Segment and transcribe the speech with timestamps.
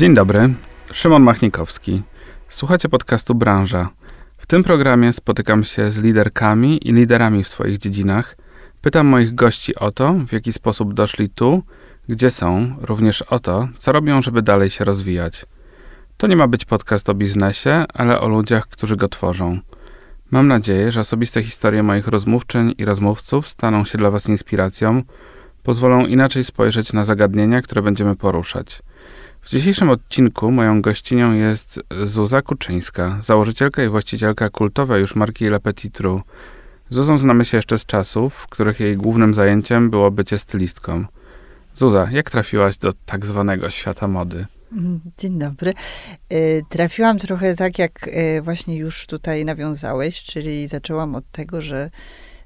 [0.00, 0.54] Dzień dobry,
[0.92, 2.02] Szymon Machnikowski.
[2.48, 3.88] Słuchacie podcastu Branża.
[4.38, 8.36] W tym programie spotykam się z liderkami i liderami w swoich dziedzinach.
[8.80, 11.62] Pytam moich gości o to, w jaki sposób doszli tu,
[12.08, 15.46] gdzie są, również o to, co robią, żeby dalej się rozwijać.
[16.16, 19.58] To nie ma być podcast o biznesie, ale o ludziach, którzy go tworzą.
[20.30, 25.02] Mam nadzieję, że osobiste historie moich rozmówczyń i rozmówców staną się dla Was inspiracją,
[25.62, 28.82] pozwolą inaczej spojrzeć na zagadnienia, które będziemy poruszać.
[29.40, 35.60] W dzisiejszym odcinku moją gościnią jest Zuza Kuczyńska, założycielka i właścicielka kultowej już marki Le
[35.60, 36.22] Petit Trou.
[36.90, 41.04] Zuzą znamy się jeszcze z czasów, w których jej głównym zajęciem było bycie stylistką.
[41.74, 44.46] Zuza, jak trafiłaś do tak zwanego świata mody?
[45.18, 45.74] Dzień dobry.
[46.28, 46.36] E,
[46.68, 51.90] trafiłam trochę tak, jak e, właśnie już tutaj nawiązałeś, czyli zaczęłam od tego, że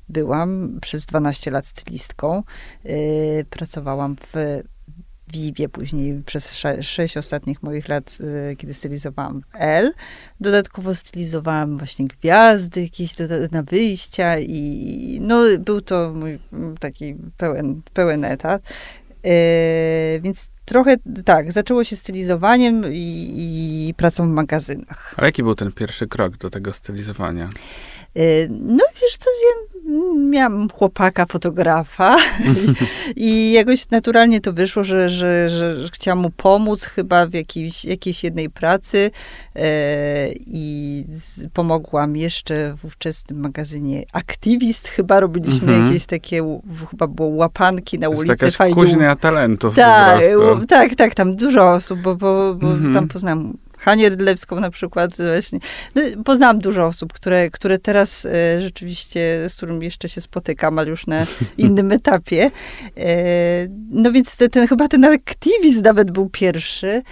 [0.08, 2.42] byłam przez 12 lat stylistką.
[2.84, 2.94] E,
[3.50, 4.62] pracowałam w
[5.32, 8.18] Vivie, później przez sześć ostatnich moich lat,
[8.58, 9.92] kiedy stylizowałam L.
[10.40, 13.14] Dodatkowo stylizowałam właśnie gwiazdy, jakieś
[13.50, 16.38] na wyjścia i no, był to mój
[16.80, 18.62] taki pełen, pełen etat.
[20.20, 23.34] Więc trochę tak, zaczęło się stylizowaniem i,
[23.88, 25.14] i, pracą w magazynach.
[25.16, 27.48] A jaki był ten pierwszy krok do tego stylizowania?
[28.14, 29.74] Yy, no wiesz co, ja
[30.16, 32.16] miałam chłopaka, fotografa
[33.16, 38.24] i jakoś naturalnie to wyszło, że, że, że, chciałam mu pomóc chyba w jakiejś, jakiejś
[38.24, 39.10] jednej pracy
[39.56, 41.04] e, i
[41.52, 45.86] pomogłam jeszcze w ówczesnym magazynie Aktywist, chyba robiliśmy -hmm.
[45.86, 48.52] jakieś takie, chyba było łapanki na ulicy.
[48.52, 50.20] Taka kuźnia talentów tak,
[50.68, 52.94] tak, tak, tam dużo osób, bo, bo, bo -hmm.
[52.94, 55.58] tam poznałam Hanię Rydlewską na przykład właśnie.
[55.94, 60.90] No, poznałam dużo osób, które, które teraz e, rzeczywiście, z którymi jeszcze się spotykam, ale
[60.90, 61.26] już na
[61.58, 62.50] innym etapie.
[62.96, 63.14] E,
[63.90, 67.02] no więc te, ten, chyba ten aktywizm nawet był pierwszy.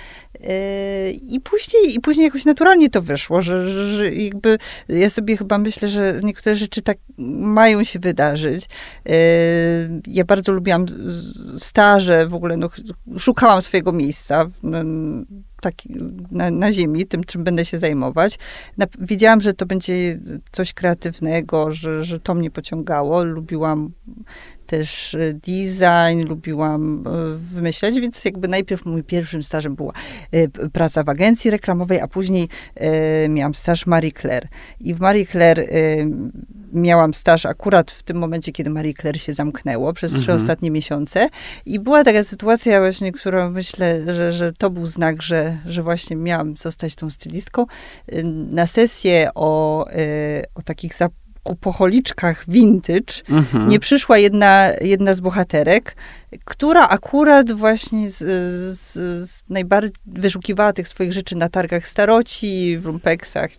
[0.44, 5.36] E, I później, I później jakoś naturalnie to wyszło, że, że, że, jakby ja sobie
[5.36, 6.98] chyba myślę, że niektóre rzeczy tak
[7.38, 8.64] mają się wydarzyć.
[9.08, 9.14] E,
[10.06, 10.86] ja bardzo lubiłam
[11.58, 12.70] staże, w ogóle no,
[13.18, 14.46] szukałam swojego miejsca
[15.62, 15.94] taki,
[16.30, 18.38] na, na ziemi, tym, czym będę się zajmować.
[18.78, 20.18] Na, wiedziałam, że to będzie
[20.52, 23.24] coś kreatywnego, że, że to mnie pociągało.
[23.24, 23.90] Lubiłam
[24.72, 29.92] też e, design, lubiłam e, wymyślać, więc jakby najpierw mój pierwszym stażem była
[30.32, 32.48] e, praca w agencji reklamowej, a później
[33.28, 34.48] miałam staż Marie Claire.
[34.80, 35.68] I w Marie Claire
[36.72, 40.22] miałam staż akurat w tym momencie, kiedy Marie Claire się zamknęło przez mhm.
[40.22, 41.28] trzy ostatnie miesiące.
[41.66, 46.16] I była taka sytuacja właśnie, którą myślę, że, że to był znak, że, że właśnie
[46.16, 47.66] miałam zostać tą stylistką.
[48.50, 49.86] Na sesję o,
[50.54, 51.12] o takich zap
[51.42, 53.68] kupocholiczkach vintage mhm.
[53.68, 55.96] nie przyszła jedna, jedna z bohaterek,
[56.44, 58.18] która akurat właśnie z,
[58.78, 58.92] z,
[59.30, 63.50] z najbardziej wyszukiwała tych swoich rzeczy na targach staroci, w lumpeksach.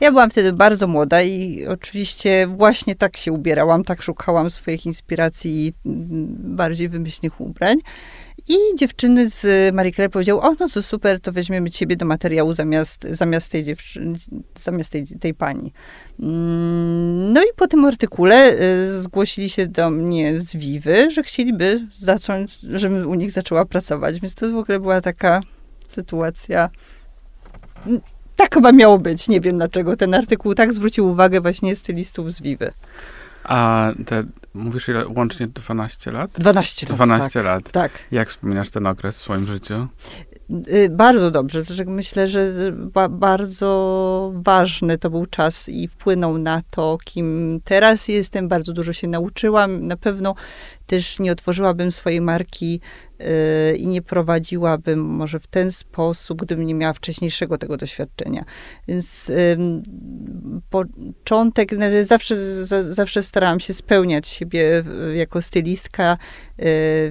[0.00, 5.72] Ja byłam wtedy bardzo młoda i oczywiście właśnie tak się ubierałam, tak szukałam swoich inspiracji
[5.84, 7.78] bardziej wymyślnych ubrań.
[8.48, 12.52] I dziewczyny z Marie Claire powiedziały, o no to super, to weźmiemy ciebie do materiału
[12.52, 14.18] zamiast, zamiast, tej, dziewczyny,
[14.58, 15.72] zamiast tej, tej pani.
[16.20, 21.86] Mm, no i po tym artykule y, zgłosili się do mnie z Wiwy, że chcieliby
[21.98, 24.20] zacząć, żebym u nich zaczęła pracować.
[24.20, 25.40] Więc to w ogóle była taka
[25.88, 26.70] sytuacja.
[27.86, 28.00] Mm,
[28.36, 29.28] tak chyba miało być.
[29.28, 32.72] Nie wiem dlaczego ten artykuł tak zwrócił uwagę właśnie stylistów z Wiwy.
[33.44, 34.24] A te,
[34.54, 36.30] mówisz ile, łącznie 12 lat?
[36.38, 37.44] 12 lat, 12 tak.
[37.44, 37.70] lat.
[37.70, 37.92] Tak.
[38.10, 39.88] Jak wspominasz ten okres w swoim życiu?
[40.68, 41.62] Y, bardzo dobrze.
[41.86, 48.48] Myślę, że ba bardzo ważny to był czas i wpłynął na to, kim teraz jestem.
[48.48, 49.86] Bardzo dużo się nauczyłam.
[49.86, 50.34] Na pewno
[50.86, 52.80] też nie otworzyłabym swojej marki
[53.18, 53.26] yy,
[53.76, 58.44] i nie prowadziłabym może w ten sposób, gdybym nie miała wcześniejszego tego doświadczenia.
[58.88, 59.82] Więc yy,
[60.70, 62.36] początek, no, zawsze,
[62.82, 64.84] zawsze starałam się spełniać siebie
[65.14, 66.16] jako stylistka,
[66.58, 66.66] yy,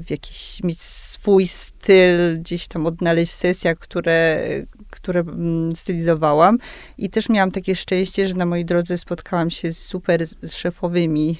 [0.09, 4.43] jakiś mieć swój styl, gdzieś tam odnaleźć w sesjach, które,
[4.89, 6.57] które mm, stylizowałam.
[6.97, 11.37] I też miałam takie szczęście, że na mojej drodze spotkałam się z super szefowymi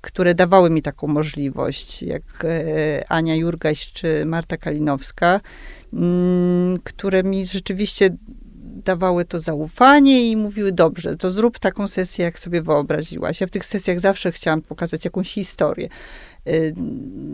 [0.00, 5.40] które dawały mi taką możliwość, jak y, Ania Jurgaś czy Marta Kalinowska,
[5.92, 8.10] mm, które mi rzeczywiście
[8.84, 13.40] dawały to zaufanie i mówiły, dobrze, to zrób taką sesję, jak sobie wyobraziłaś.
[13.40, 15.88] Ja w tych sesjach zawsze chciałam pokazać jakąś historię.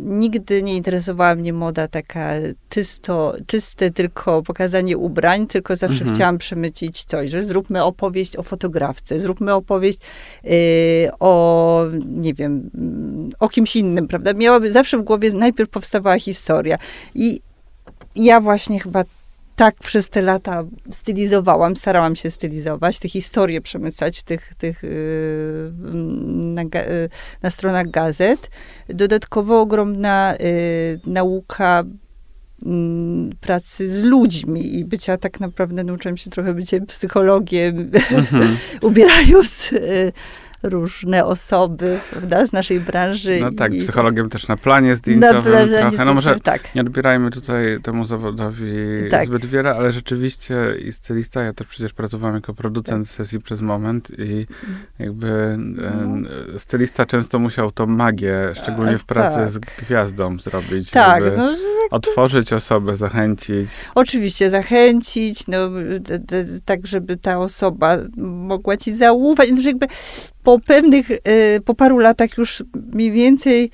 [0.04, 2.32] Nigdy nie interesowała mnie moda taka
[2.68, 6.14] czysto, czyste, tylko pokazanie ubrań, tylko zawsze mhm.
[6.14, 9.98] chciałam przemycić coś, że zróbmy opowieść o fotografce, zróbmy opowieść
[10.44, 10.50] y,
[11.20, 12.70] o, nie wiem,
[13.40, 14.32] o kimś innym, prawda?
[14.32, 16.78] Miałaby, zawsze w głowie najpierw powstawała historia.
[17.14, 17.40] I
[18.16, 19.04] ja właśnie chyba
[19.56, 25.72] tak przez te lata stylizowałam, starałam się stylizować, te historie przemycać w tych, tych yy,
[26.44, 27.08] na, yy,
[27.42, 28.50] na, stronach gazet.
[28.88, 31.84] Dodatkowo ogromna yy, nauka
[32.66, 38.56] mm, pracy z ludźmi i bycia tak naprawdę nauczyłam się trochę bycia psychologiem, mhm.
[38.82, 40.12] ubierając y,
[40.62, 43.38] różne osoby, prawda, z naszej branży.
[43.40, 43.80] No tak, i...
[43.80, 45.66] psychologiem też na planie zdjęciowym na planie.
[45.66, 46.74] Zdjęciowym, no może tak.
[46.74, 48.72] nie odbierajmy tutaj temu zawodowi
[49.10, 49.26] tak.
[49.26, 53.16] zbyt wiele, ale rzeczywiście i stylista, ja też przecież pracowałem jako producent tak.
[53.16, 54.46] sesji przez moment i
[54.98, 56.28] jakby no.
[56.58, 59.48] stylista często musiał tą magię, szczególnie w pracy tak.
[59.48, 61.54] z gwiazdą zrobić, tak, żeby no,
[61.90, 63.70] otworzyć osobę, zachęcić.
[63.94, 65.70] Oczywiście, zachęcić, no,
[66.64, 69.86] tak, żeby ta osoba mogła ci zaufać, no, że jakby
[70.42, 71.20] po pewnych, y,
[71.64, 72.62] po paru latach już
[72.92, 73.70] mniej więcej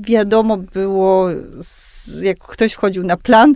[0.00, 1.28] wiadomo było,
[2.22, 3.54] jak ktoś wchodził na plan,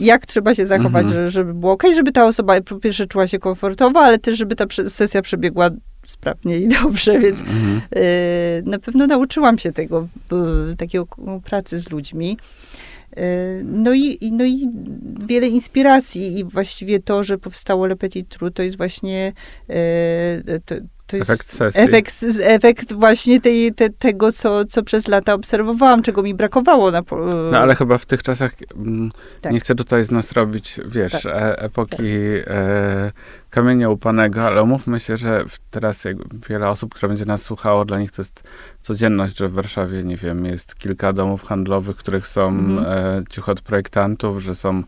[0.00, 1.30] jak trzeba się zachować, mhm.
[1.30, 4.64] żeby było ok, żeby ta osoba po pierwsze czuła się komfortowo, ale też, żeby ta
[4.88, 5.70] sesja przebiegła
[6.04, 7.80] sprawnie i dobrze, więc mhm.
[7.96, 10.08] Y, na pewno nauczyłam się tego,
[10.78, 11.06] takiego
[11.44, 12.36] pracy z ludźmi.
[13.18, 13.20] Y,
[13.64, 14.68] no i, no i
[15.26, 19.32] wiele inspiracji i właściwie to, że powstało Le Petit Trou, to jest właśnie
[20.64, 20.74] to,
[21.14, 21.80] to jest efekt, sesji.
[21.80, 26.90] efekt, efekt właśnie tej, te, tego, co, co przez lata obserwowałam, czego mi brakowało.
[26.90, 27.02] Na,
[27.52, 29.52] no ale chyba w tych czasach, mm, tak.
[29.52, 31.26] nie chcę tutaj z nas robić, wiesz, tak.
[31.26, 32.54] e, epoki tak.
[32.54, 33.12] e,
[33.54, 36.04] kamienia upanego, ale umówmy się, że teraz
[36.48, 38.42] wiele osób, które będzie nas słuchało, dla nich to jest
[38.80, 42.84] codzienność, że w Warszawie, nie wiem, jest kilka domów handlowych, których są -hmm.
[42.86, 44.82] e, ciuch od projektantów, że są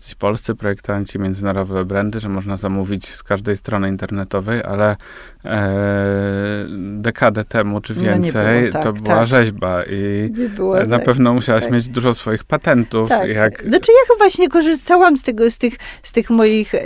[0.00, 4.96] jacyś polscy projektanci, międzynarodowe brandy, że można zamówić z każdej strony internetowej, ale
[5.44, 9.26] e, dekadę temu czy więcej było, tak, to była tak.
[9.26, 11.72] rzeźba i było, na tak, pewno musiałaś tak.
[11.72, 13.08] mieć dużo swoich patentów.
[13.08, 13.28] Tak.
[13.28, 13.62] Jak...
[13.62, 16.80] Znaczy ja właśnie korzystałam z, tego, z, tych, z tych moich e,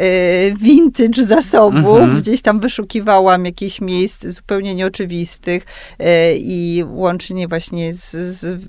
[0.62, 2.20] vintage zasobów, mhm.
[2.20, 5.66] gdzieś tam wyszukiwałam jakichś miejsc zupełnie nieoczywistych
[5.98, 8.60] e, i łącznie właśnie z, z,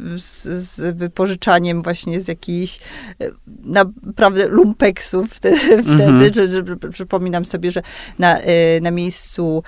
[0.46, 2.80] z, wypożyczaniem właśnie z jakichś
[3.22, 3.30] e,
[3.64, 6.36] naprawdę lumpeksów wtedy, -hmm.
[6.36, 7.82] że, że, przypominam sobie, że
[8.20, 9.64] na, e, na miejscu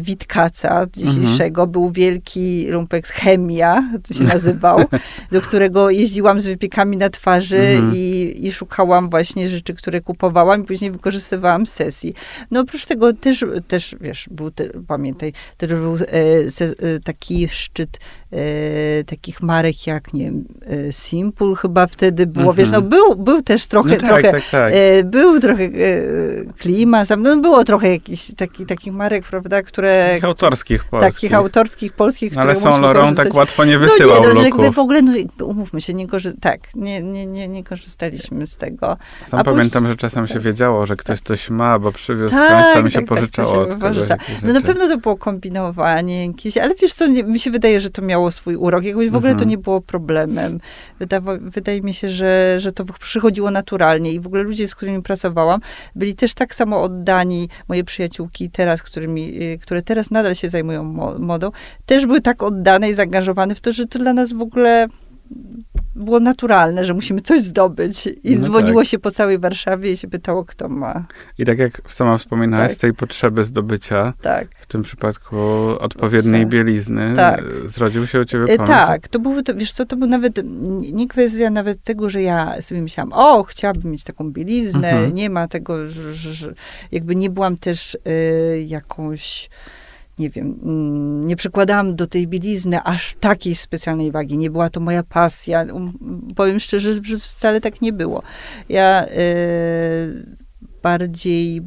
[0.00, 1.70] Witkaca dzisiejszego -hmm.
[1.70, 4.84] był wielki lumpeks Chemia, to się nazywał,
[5.32, 10.66] do którego jeździłam z wypiekami na twarzy i, i szukałam właśnie rzeczy, które kupowałam i
[10.66, 12.14] później wykorzystywałam sesji.
[12.50, 17.48] No oprócz tego też, też wiesz, był, te, pamiętaj, też był e, se, e, taki
[17.48, 17.98] szczyt
[18.32, 22.88] e, takich marek jak, nie wiem, e, Simple chyba wtedy było, wiesz, no mhm.
[22.88, 24.72] był, był też trochę, no tak, trochę, tak, tak.
[24.74, 25.70] E, był trochę e,
[26.58, 30.08] klima, no było trochę jakichś taki, takich marek, prawda, które...
[30.08, 31.14] Takich autorskich polskich.
[31.14, 34.70] Takich autorskich polskich, no, Ale Saint Laurent tak łatwo nie wysyłał no, nie, no, jakby
[34.70, 35.12] w ogóle, no
[35.46, 38.96] umówmy się, nie korzy- tak, nie, nie, nie, nie korzystaliśmy z tego.
[39.26, 39.92] Sam A pamiętam, później...
[39.92, 42.98] że czasem się wiedziało, że ktoś coś ma, bo przywiózł tak, skądś, tam mi się
[42.98, 43.66] tak, pożyczało.
[43.66, 47.80] Tak, się no na pewno to było kombinowanie jakieś, ale wiesz co, mi się wydaje,
[47.80, 48.84] że to miało swój urok.
[48.84, 49.48] Jakoś w ogóle to mhm.
[49.48, 50.60] nie było problemem.
[51.00, 55.02] Wydawa- wydaje mi się, że, że to przychodziło naturalnie i w ogóle ludzie, z którymi
[55.02, 55.60] pracowałam,
[55.94, 60.84] byli też tak samo oddani, moje przyjaciółki teraz, którymi, y, które teraz nadal się zajmują
[61.18, 61.50] modą,
[61.86, 64.88] też były tak oddane i zaangażowane w to, że to dla nas w ogóle
[65.94, 68.08] było naturalne, że musimy coś zdobyć.
[68.24, 68.88] I no dzwoniło tak.
[68.88, 71.04] się po całej Warszawie i się pytało, kto ma.
[71.38, 72.80] I tak jak sama wspominałaś, tak.
[72.80, 74.48] tej potrzeby zdobycia, tak.
[74.60, 75.36] w tym przypadku
[75.78, 77.42] odpowiedniej bielizny, tak.
[77.64, 78.72] zrodził się u ciebie e, pomysł.
[78.72, 80.40] Tak, to był, to, wiesz co, to był nawet,
[80.92, 85.14] nie kwestia nawet tego, że ja sobie myślałam, o, chciałabym mieć taką bieliznę, mhm.
[85.14, 86.54] nie ma tego, że, że, że,
[86.92, 89.50] jakby nie byłam też y, jakąś
[90.20, 94.38] nie wiem, mm, nie przykładałam do tej bielizny aż takiej specjalnej wagi.
[94.38, 95.62] Nie była to moja pasja.
[95.62, 95.92] Um,
[96.36, 98.22] powiem szczerze, że wcale tak nie było.
[98.68, 100.50] Ja y,
[100.82, 101.62] bardziej y,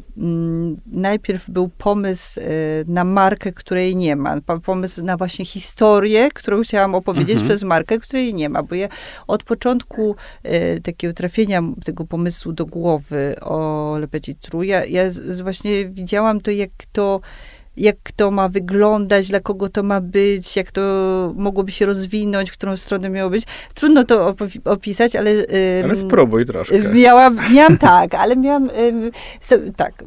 [0.88, 2.44] najpierw był pomysł y,
[2.88, 4.42] na markę, której nie ma.
[4.66, 7.48] Pomysł na właśnie historię, którą chciałam opowiedzieć mhm.
[7.48, 8.64] przez markę, której nie ma.
[8.64, 8.88] Bo ja
[9.28, 15.04] od początku y, takiego trafienia tego pomysłu do głowy o Le Petit Trou, ja, ja
[15.44, 17.22] właśnie widziałam to, jak to
[17.78, 20.82] jak to ma wyglądać, dla kogo to ma być, jak to
[21.36, 23.44] mogłoby się rozwinąć, w którą stronę miało być.
[23.74, 25.32] Trudno to opisać, ale...
[25.84, 26.80] ale spróbuj troszkę.
[26.80, 28.70] Miałam, miałam tak, ale miałam...
[29.42, 30.04] So, tak.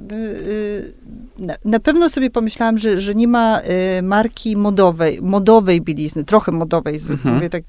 [1.39, 3.61] Na, na, pewno sobie pomyślałam, że, że nie ma
[3.99, 7.35] y, marki modowej, modowej bielizny, trochę modowej, mhm.
[7.35, 7.63] mówię tak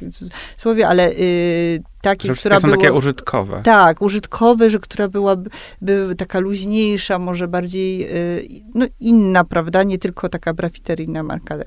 [0.57, 3.61] słowie, ale y, takiej, że która są takie użytkowe.
[3.63, 5.49] Tak, użytkowe, że która byłaby
[5.81, 9.83] by taka luźniejsza, może bardziej y, no, inna, prawda?
[9.83, 11.65] Nie tylko taka brafiteryjna marka, ale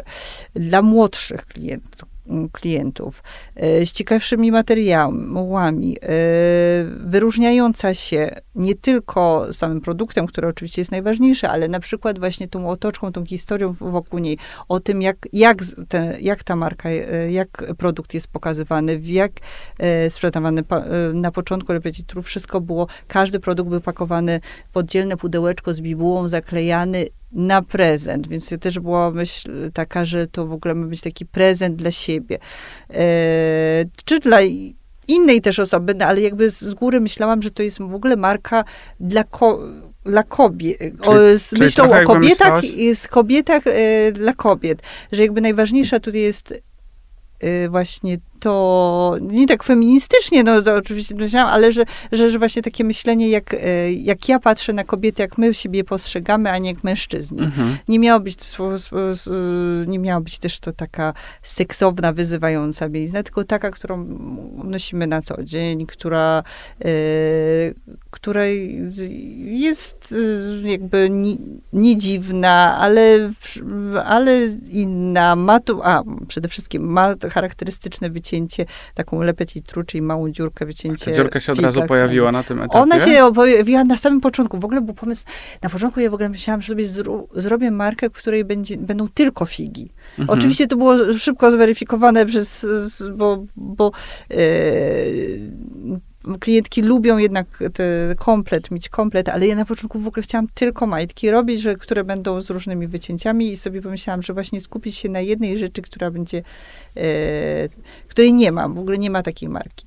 [0.55, 2.10] dla młodszych klientów
[2.53, 3.23] klientów,
[3.57, 6.09] e, z ciekawszymi materiałami, e,
[6.85, 12.69] wyróżniająca się nie tylko samym produktem, który oczywiście jest najważniejszy, ale na przykład właśnie tą
[12.69, 15.59] otoczką, tą historią wokół niej, o tym, jak, jak,
[15.89, 19.33] te, jak ta marka, e, jak produkt jest pokazywany, jak
[20.09, 20.63] sprzedawany.
[21.15, 24.41] Na początku Repetitur wszystko było, każdy produkt był pakowany
[24.73, 30.27] w oddzielne pudełeczko z bibułą, zaklejany, na prezent, więc to też była myśl taka, że
[30.27, 32.39] to w ogóle ma być taki prezent dla siebie.
[32.91, 34.39] E, czy dla
[35.09, 38.65] innej też osoby, no, ale jakby z góry myślałam, że to jest w ogóle marka
[39.01, 39.59] dla ko
[40.05, 40.79] dla kobiet,
[41.35, 42.63] z myślą o kobietach,
[42.95, 44.83] z kobietach e, dla kobiet,
[45.13, 46.63] że jakby najważniejsza tutaj jest
[47.41, 52.63] e, właśnie to nie tak feministycznie, no to oczywiście myślałam, ale że, że, że właśnie
[52.63, 56.71] takie myślenie, jak, e, jak ja patrzę na kobiety, jak my siebie postrzegamy, a nie
[56.71, 57.41] jak mężczyźni.
[57.41, 57.77] Mhm.
[57.89, 58.37] Nie miało być
[59.87, 64.05] nie miało być też to taka seksowna, wyzywająca bielizna, tylko taka, którą
[64.65, 66.43] nosimy na co dzień, która,
[66.85, 66.91] e,
[68.11, 68.45] która
[69.45, 70.15] jest
[70.65, 71.37] e, jakby nie,
[71.73, 73.33] nie dziwna, ale,
[74.05, 79.21] ale inna, ma tu, a przede wszystkim ma charakterystyczne wycięcie wycięcie, taką
[79.67, 81.05] tru, czyli małą dziurkę, wycięcie.
[81.05, 82.79] Ta dziurka się od razu pojawiła na tym etapie?
[82.79, 84.59] Ona się pojawiła na samym początku.
[84.59, 85.25] W ogóle był pomysł,
[85.63, 89.09] na początku ja w ogóle myślałam, że sobie zro, zrobię markę, w której będzie, będą
[89.09, 89.91] tylko figi.
[90.19, 90.39] Mhm.
[90.39, 92.67] Oczywiście to było szybko zweryfikowane przez,
[93.17, 93.93] bo, bo
[94.31, 94.37] yy,
[96.39, 100.87] klientki lubią jednak te komplet, mieć komplet, ale ja na początku w ogóle chciałam tylko
[100.87, 105.09] majtki robić, że, które będą z różnymi wycięciami i sobie pomyślałam, że właśnie skupić się
[105.09, 106.43] na jednej rzeczy, która będzie,
[106.97, 107.03] e,
[108.09, 109.87] której nie ma, w ogóle nie ma takiej marki.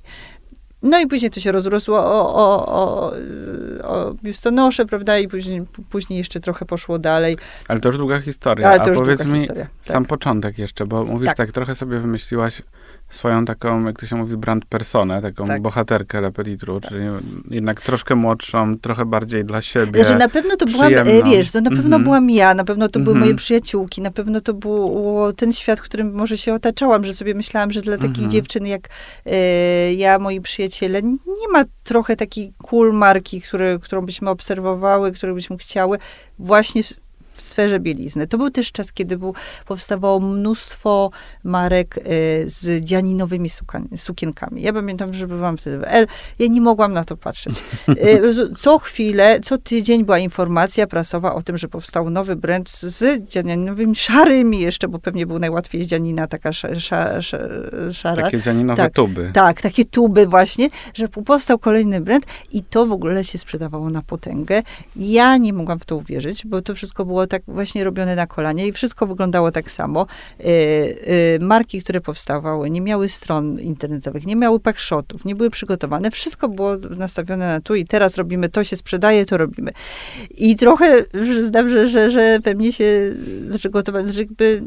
[0.84, 3.12] No i później to się rozrosło o, o, o,
[3.84, 7.36] o biustonosze, prawda, i później, później jeszcze trochę poszło dalej.
[7.68, 8.68] Ale to już długa historia.
[8.68, 9.66] Ale to już A powiedz mi historia.
[9.82, 10.08] sam tak.
[10.08, 11.36] początek jeszcze, bo mówisz tak.
[11.36, 12.62] tak, trochę sobie wymyśliłaś
[13.08, 15.62] swoją taką, jak to się mówi, brand personę, taką tak.
[15.62, 16.90] bohaterkę Lepetitru, tak.
[16.90, 17.04] czyli
[17.50, 20.04] jednak troszkę młodszą, trochę bardziej dla siebie.
[20.04, 22.04] Że na pewno to byłam, e, wiesz, to na pewno mm -hmm.
[22.04, 23.26] byłam ja, na pewno to były mm -hmm.
[23.26, 24.92] moje przyjaciółki, na pewno to był
[25.36, 28.32] ten świat, w którym może się otaczałam, że sobie myślałam, że dla takich mm -hmm.
[28.32, 28.88] dziewczyn jak
[29.26, 35.34] e, ja, moi przyjaciele, nie ma trochę takiej cool marki, które, którą byśmy obserwowały, którą
[35.34, 35.98] byśmy chciały
[36.38, 36.82] właśnie
[37.34, 38.26] w sferze bielizny.
[38.26, 39.34] To był też czas, kiedy był,
[39.66, 41.10] powstawało mnóstwo
[41.44, 42.00] marek y,
[42.46, 43.50] z dzianinowymi
[43.96, 44.62] sukienkami.
[44.62, 46.06] Ja pamiętam, że byłam wtedy w L,
[46.38, 47.54] ja nie mogłam na to patrzeć.
[47.88, 53.28] Y, co chwilę, co tydzień była informacja prasowa o tym, że powstał nowy brand z
[53.28, 57.22] dzianinowymi, szarymi jeszcze, bo pewnie był najłatwiej z dzianina taka szara.
[57.92, 58.22] szara.
[58.22, 59.30] Takie dzianinowe tak, tuby.
[59.34, 64.02] Tak, takie tuby właśnie, że powstał kolejny brand i to w ogóle się sprzedawało na
[64.02, 64.62] potęgę.
[64.96, 68.66] Ja nie mogłam w to uwierzyć, bo to wszystko było tak właśnie robione na kolanie
[68.66, 70.06] i wszystko wyglądało tak samo.
[70.40, 76.10] Y, y, marki, które powstawały, nie miały stron internetowych, nie miały packshotów, nie były przygotowane.
[76.10, 79.72] Wszystko było nastawione na tu i teraz robimy, to się sprzedaje, to robimy.
[80.30, 81.04] I trochę
[81.40, 83.12] znam, że, że, że pewnie się
[83.48, 84.62] zaczęło że jakby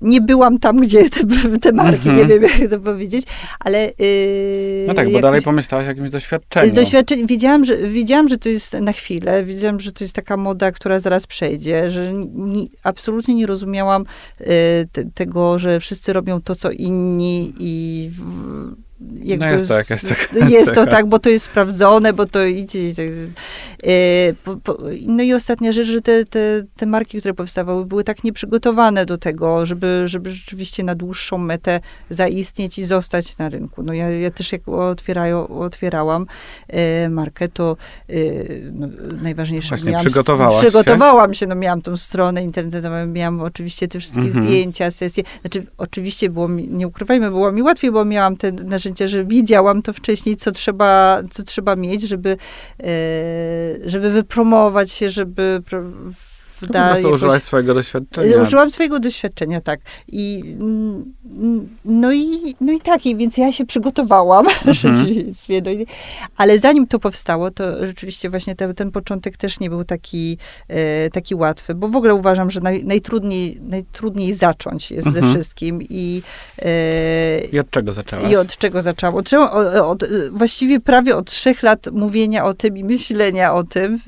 [0.00, 1.20] nie byłam tam, gdzie te,
[1.60, 2.28] te marki, mm -hmm.
[2.28, 3.26] nie wiem jak to powiedzieć,
[3.60, 3.90] ale...
[3.98, 6.72] Yy, no tak, bo dalej pomyślałaś o jakimś doświadczeniu.
[6.72, 10.72] Doświadczenie, wiedziałam że, wiedziałam, że to jest na chwilę, wiedziałam, że to jest taka moda,
[10.72, 14.04] która zaraz przejdzie, że ni, absolutnie nie rozumiałam
[14.40, 14.46] yy,
[14.92, 18.10] te, tego, że wszyscy robią to, co inni i...
[18.12, 20.50] W, jakby no jest tak, jest tak.
[20.50, 22.92] Jest to tak, bo to jest sprawdzone, bo to idzie.
[23.84, 23.90] E,
[25.06, 29.18] no i ostatnia rzecz, że te, te, te marki, które powstawały, były tak nieprzygotowane do
[29.18, 33.82] tego, żeby, żeby rzeczywiście na dłuższą metę zaistnieć i zostać na rynku.
[33.82, 36.26] No ja, ja też jak otwierają, otwierałam
[36.68, 37.76] e, markę, to
[38.08, 38.14] e,
[38.72, 38.88] no,
[39.22, 39.68] najważniejsze...
[39.68, 41.38] Właśnie, miałam, przygotowałaś Przygotowałam się?
[41.38, 44.44] się, no miałam tą stronę internetową, miałam oczywiście te wszystkie mhm.
[44.44, 45.24] zdjęcia, sesje.
[45.40, 49.82] Znaczy, oczywiście było mi, nie ukrywajmy, było mi łatwiej, bo miałam te narzędzia że widziałam
[49.82, 52.36] to wcześniej, co trzeba, co trzeba mieć, żeby,
[52.80, 52.86] e,
[53.84, 55.62] żeby wypromować się, żeby
[56.58, 56.86] prawda?
[56.86, 58.42] Po prostu użyłaś swojego doświadczenia.
[58.42, 59.80] Użyłam swojego doświadczenia, tak.
[60.08, 60.42] I,
[61.84, 65.84] no, i, no i tak, i więc ja się przygotowałam, mhm.
[66.36, 70.38] ale zanim to powstało, to rzeczywiście właśnie ten, ten początek też nie był taki,
[70.68, 75.26] e, taki łatwy, bo w ogóle uważam, że naj, najtrudniej, najtrudniej zacząć jest mhm.
[75.26, 75.82] ze wszystkim.
[75.82, 76.22] I,
[76.62, 78.32] e, I od czego zaczęłaś?
[78.32, 79.18] I od czego zaczęło?
[79.18, 79.32] Od,
[79.82, 83.98] od, właściwie prawie od trzech lat mówienia o tym i myślenia o tym e,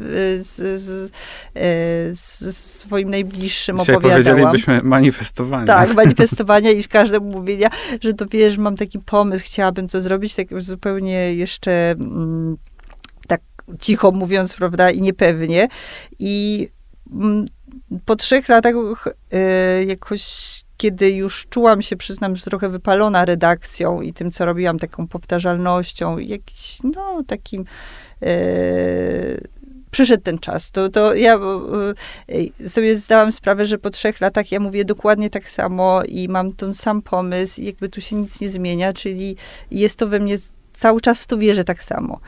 [0.45, 1.13] z, z,
[1.57, 4.25] e, z swoim najbliższym Dzisiaj opowiadałam.
[4.25, 5.67] powiedzielibyśmy manifestowanie.
[5.67, 7.71] Tak, manifestowania i każdemu mówienia,
[8.01, 12.57] że to wiesz, mam taki pomysł, chciałabym co zrobić, tak zupełnie jeszcze mm,
[13.27, 13.41] tak
[13.81, 15.69] cicho mówiąc, prawda, i niepewnie.
[16.19, 16.69] I
[17.13, 17.47] mm,
[18.05, 18.75] po trzech latach
[19.35, 20.23] y, jakoś
[20.81, 26.19] kiedy już czułam się, przyznam, że trochę wypalona redakcją i tym, co robiłam, taką powtarzalnością,
[26.19, 27.65] jakiś, no, takim
[28.23, 29.49] y,
[29.91, 30.71] przyszedł ten czas.
[30.71, 31.39] To, to ja
[32.31, 36.53] y, sobie zdałam sprawę, że po trzech latach ja mówię dokładnie tak samo i mam
[36.53, 39.37] ten sam pomysł jakby tu się nic nie zmienia, czyli
[39.71, 40.37] jest to we mnie,
[40.75, 42.21] cały czas w to wierzę tak samo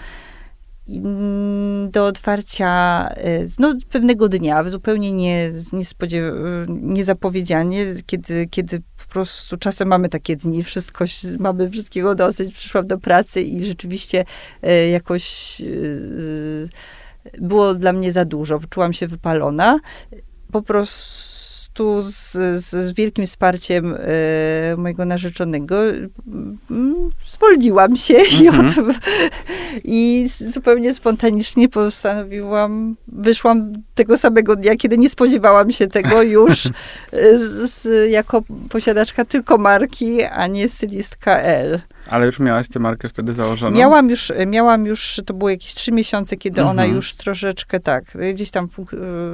[1.90, 5.52] do otwarcia y, no, pewnego dnia, zupełnie nie,
[6.68, 11.04] niezapowiedzianie, kiedy, kiedy po prostu czasem mamy takie dni, wszystko,
[11.38, 14.24] mamy wszystkiego dosyć, przyszłam do pracy i rzeczywiście
[14.92, 15.62] jakoś
[17.38, 18.60] było dla mnie za dużo.
[18.70, 19.78] Czułam się wypalona.
[20.52, 21.31] Po prostu
[22.00, 22.32] z,
[22.64, 25.76] z wielkim wsparciem e, mojego narzeczonego
[26.70, 28.94] mm, zwolniłam się i, od, mhm.
[29.84, 36.62] i zupełnie spontanicznie postanowiłam, wyszłam tego samego dnia, kiedy nie spodziewałam się tego już
[37.36, 41.80] z, z, jako posiadaczka tylko marki, a nie stylistka L.
[42.06, 43.76] Ale już miałaś tę markę wtedy założoną?
[43.76, 46.78] Miałam już, miałam już, to było jakieś trzy miesiące, kiedy mhm.
[46.78, 48.68] ona już troszeczkę tak, gdzieś tam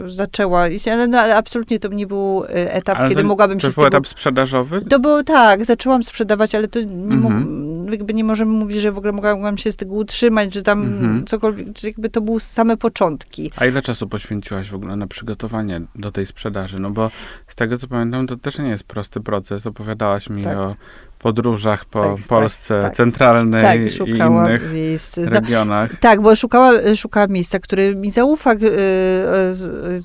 [0.06, 3.58] y, zaczęła, ale, no, ale absolutnie to nie był y, etap, ale kiedy to, mogłabym
[3.58, 4.80] to był etap sprzedażowy?
[4.80, 7.86] To było tak, zaczęłam sprzedawać, ale to nie, mhm.
[7.92, 11.26] jakby nie możemy mówić, że w ogóle mogłam się z tego utrzymać, że tam mhm.
[11.26, 13.50] cokolwiek, jakby to były same początki.
[13.56, 16.76] A ile czasu poświęciłaś w ogóle na przygotowanie do tej sprzedaży?
[16.80, 17.10] No bo
[17.46, 19.66] z tego, co pamiętam, to też nie jest prosty proces.
[19.66, 20.56] Opowiadałaś mi tak.
[20.58, 20.76] o
[21.18, 25.16] podróżach po tak, tak Polsce tak, centralnej tak, i innych miejsc.
[25.16, 25.92] No, regionach.
[25.92, 30.00] No, tak, bo szukała, szukała miejsca, które mi zaufa y, y,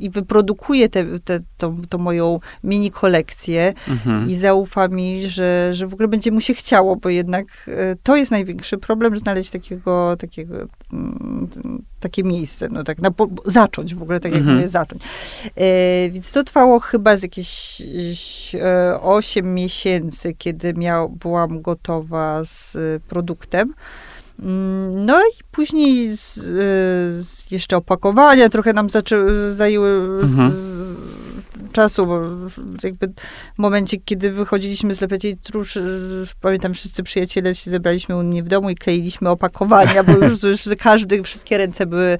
[0.00, 4.28] i wyprodukuje te, te, tą, tą moją mini kolekcję mhm.
[4.30, 8.16] i zaufa mi, że, że w ogóle będzie mu się chciało, bo jednak y, to
[8.16, 10.54] jest największy problem, znaleźć takiego, takiego
[10.92, 11.48] mm,
[12.02, 13.10] takie miejsce, no tak, na,
[13.44, 14.56] zacząć w ogóle, tak jak mhm.
[14.56, 15.02] mówię, zacząć.
[15.56, 17.82] E, więc to trwało chyba z jakieś
[18.54, 22.76] e, 8 miesięcy, kiedy miał, byłam gotowa z
[23.08, 23.74] produktem.
[24.40, 26.34] Mm, no i później z,
[27.26, 30.50] z jeszcze opakowania trochę nam zaczęły, zajęły mhm.
[30.50, 30.56] z,
[31.72, 32.20] czasu, bo
[32.82, 33.08] jakby
[33.54, 35.78] w momencie, kiedy wychodziliśmy z Lepiej Trusz,
[36.40, 40.62] pamiętam, wszyscy przyjaciele się zebraliśmy u mnie w domu i kleiliśmy opakowania, bo już, już
[40.78, 42.18] każdy, wszystkie ręce były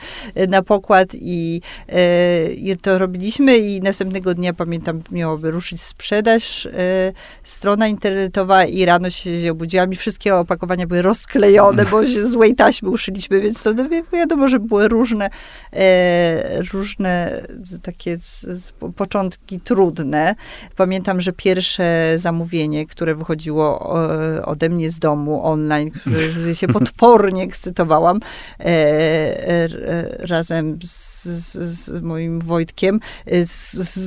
[0.49, 6.69] na pokład i, e, i to robiliśmy i następnego dnia, pamiętam, miałoby ruszyć sprzedaż,
[7.45, 12.91] strona internetowa i rano się obudziłam i wszystkie opakowania były rozklejone, bo się złej taśmy
[12.91, 15.31] uszyliśmy, więc to no, wiadomo, że były różne,
[16.73, 17.43] różne
[17.83, 20.35] takie z, z początki trudne.
[20.77, 23.93] Pamiętam, że pierwsze zamówienie, które wychodziło
[24.45, 28.21] ode mnie z domu online, które się potwornie ekscytowałam
[28.61, 29.69] e, e,
[30.27, 31.25] razem z,
[31.55, 33.47] z, moim Wojtkiem, e,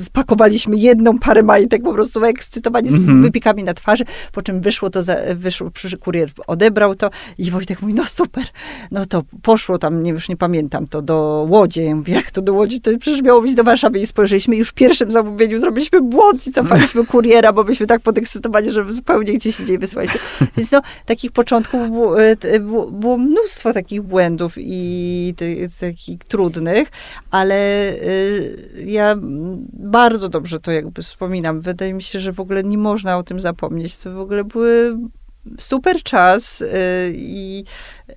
[0.04, 3.22] spakowaliśmy jedną parę majtek, po prostu ekscytowani z -hmm.
[3.22, 5.70] wypikami na twarzy, po czym wyszło to, za, wyszło,
[6.00, 8.44] kurier odebrał to i Wojtek mówi, no super,
[8.90, 11.84] no to poszło tam, nie, już nie pamiętam, to do Łodzi.
[11.84, 12.80] Ja mówię, jak to do Łodzi?
[12.80, 16.52] To przecież miało być do Warszawy i spojrzeliśmy już pierwszym zamówieniem zamówieniu zrobiliśmy błąd i
[16.52, 20.20] cofaliśmy kuriera, bo byliśmy tak podekscytowani, że zupełnie gdzieś indziej wysłaliśmy.
[20.56, 22.36] Więc no, takich początków było, e,
[22.90, 25.34] było mnóstwo takich błędów i
[25.80, 26.88] takich trudnych,
[27.30, 27.54] ale
[27.88, 27.94] e,
[28.84, 29.16] ja
[29.72, 31.60] bardzo dobrze to jakby wspominam.
[31.60, 33.98] Wydaje mi się, że w ogóle nie można o tym zapomnieć.
[33.98, 34.98] To w ogóle były
[35.58, 36.66] super czas y,
[37.14, 37.64] i,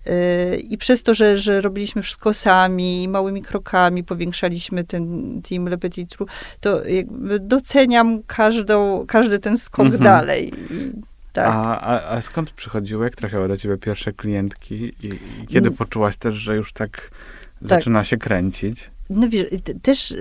[0.07, 5.77] y, i przez to, że, że robiliśmy wszystko sami, małymi krokami powiększaliśmy ten team Le
[5.77, 6.27] Petit Trou,
[6.59, 10.03] to jakby doceniam każdą, każdy ten skok mhm.
[10.03, 10.53] dalej.
[10.71, 10.91] I,
[11.33, 11.47] tak.
[11.47, 15.73] A, a, a, skąd przychodziły, jak trafiały do ciebie pierwsze klientki i, i kiedy mm.
[15.73, 17.69] poczułaś też, że już tak, tak.
[17.69, 18.89] zaczyna się kręcić?
[19.09, 19.47] No wiesz,
[19.81, 20.15] też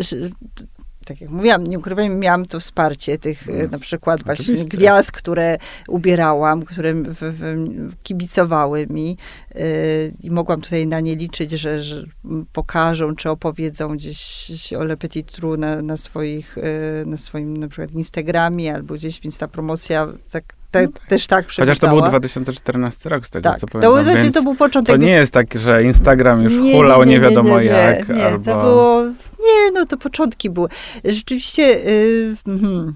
[1.09, 3.71] tak jak mówiłam, nie ukrywajmy, miałam to wsparcie tych Mm.
[3.71, 4.69] na przykład właśnie Oczywiście.
[4.79, 9.17] gwiazd, które ubierałam, które w, w, kibicowały mi
[9.57, 12.05] y, i mogłam tutaj na nie liczyć, że, że
[12.53, 16.63] pokażą czy opowiedzą gdzieś o Le Petit Trou na, na swoich, y,
[17.07, 21.07] na swoim na przykład Instagramie albo gdzieś, więc ta promocja tak, te, No tak.
[21.07, 22.09] też tak Chociaż to był przebiegała.
[22.11, 23.95] 2014 rok, z tego Tak, co to, pamiętam.
[23.95, 24.97] był- właśnie więc to był początek.
[24.97, 28.25] to nie jest tak, że Instagram już Nie, hulał nie, nie, nie, wiadomo jak, Nie,
[28.27, 28.45] albo...
[28.45, 29.05] to było...
[29.49, 30.69] Nie, no to początki były.
[31.05, 31.63] Rzeczywiście...
[31.63, 32.95] Yy, mhm.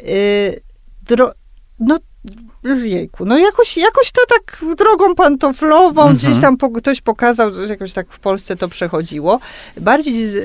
[0.00, 0.60] yy,
[1.02, 1.32] dro,
[1.80, 1.98] no,
[2.84, 6.16] jejku, no jakoś, jakoś to tak drogą pantoflową, Mhm.
[6.16, 9.40] gdzieś tam po, ktoś pokazał, że jakoś tak w Polsce to przechodziło.
[9.80, 10.42] Bardziej yy,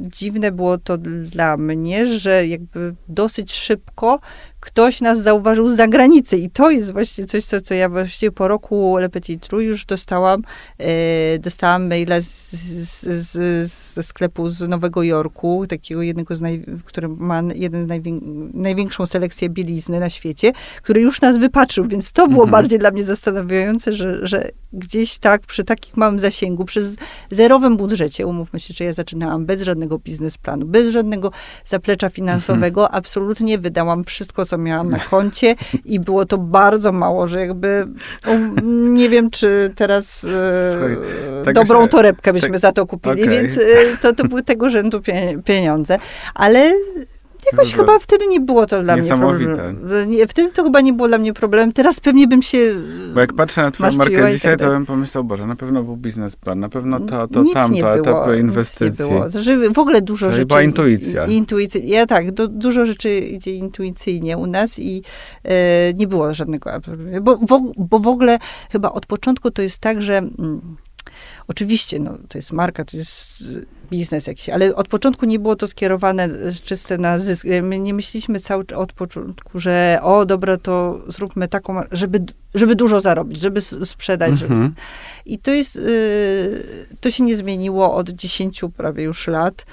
[0.00, 4.20] dziwne było to dla mnie, że jakby dosyć szybko
[4.66, 6.36] ktoś nas zauważył z zagranicy.
[6.36, 9.84] I to jest właśnie coś, co, co ja właściwie po roku Le Petit Trou już
[9.84, 10.40] dostałam,
[10.78, 16.64] e, dostałam maila z, z, z, ze sklepu z Nowego Jorku, takiego jednego z naj,
[16.84, 18.12] który ma jeden z najwię,
[18.54, 20.52] największą selekcję bielizny na świecie,
[20.82, 22.50] który już nas wypatrzył, więc to było Mhm.
[22.50, 26.82] bardziej dla mnie zastanawiające, że, że gdzieś tak przy takim małym zasięgu, przy
[27.30, 31.30] zerowym budżecie, umówmy się, że ja zaczynałam bez żadnego biznesplanu, bez żadnego
[31.64, 37.40] zaplecza finansowego, absolutnie wydałam wszystko, co miałam na koncie i było to bardzo mało, że
[37.40, 37.86] jakby
[38.28, 40.72] um, nie wiem, czy teraz e,
[41.36, 43.28] Słuchaj, dobrą się- torebkę byśmy tak- za to kupili, okej.
[43.38, 43.62] więc e,
[44.02, 45.98] to, to były tego rzędu pie, pieniądze,
[46.34, 46.72] ale
[47.52, 49.10] jakoś chyba wtedy nie było to dla mnie.
[50.06, 51.72] Nie, Wtedy to chyba nie było dla mnie problemem.
[51.72, 52.74] Teraz pewnie bym się
[53.14, 55.82] Bo jak patrzę na twoją markę i dzisiaj, tak to bym pomyślał, Boże, na pewno
[55.82, 59.04] był biznesplan, na pewno to, to nic tamto, etapy Nic inwestycji.
[59.04, 59.30] nie było.
[59.30, 60.46] Znaczy, w ogóle dużo Czyli rzeczy.
[60.46, 61.26] była intuicja.
[61.26, 65.02] Intuicy, ja tak, do, dużo rzeczy idzie intuicyjnie u nas i
[65.44, 66.70] e, nie było żadnego.
[67.22, 68.38] Bo, bo, bo w ogóle
[68.72, 70.18] chyba od początku to jest tak, że.
[70.18, 70.76] Mm,
[71.48, 73.44] Oczywiście, no, to jest marka, to jest
[73.90, 76.28] biznes jakiś, ale od początku nie było to skierowane
[76.64, 77.46] czyste na zysk.
[77.62, 83.00] My nie myśleliśmy cały od początku, że o, dobra, to zróbmy taką, żeby, żeby dużo
[83.00, 84.74] zarobić, żeby sprzedać, żeby Mhm.
[85.26, 89.66] i to jest, y, to się nie zmieniło od 10 prawie już lat,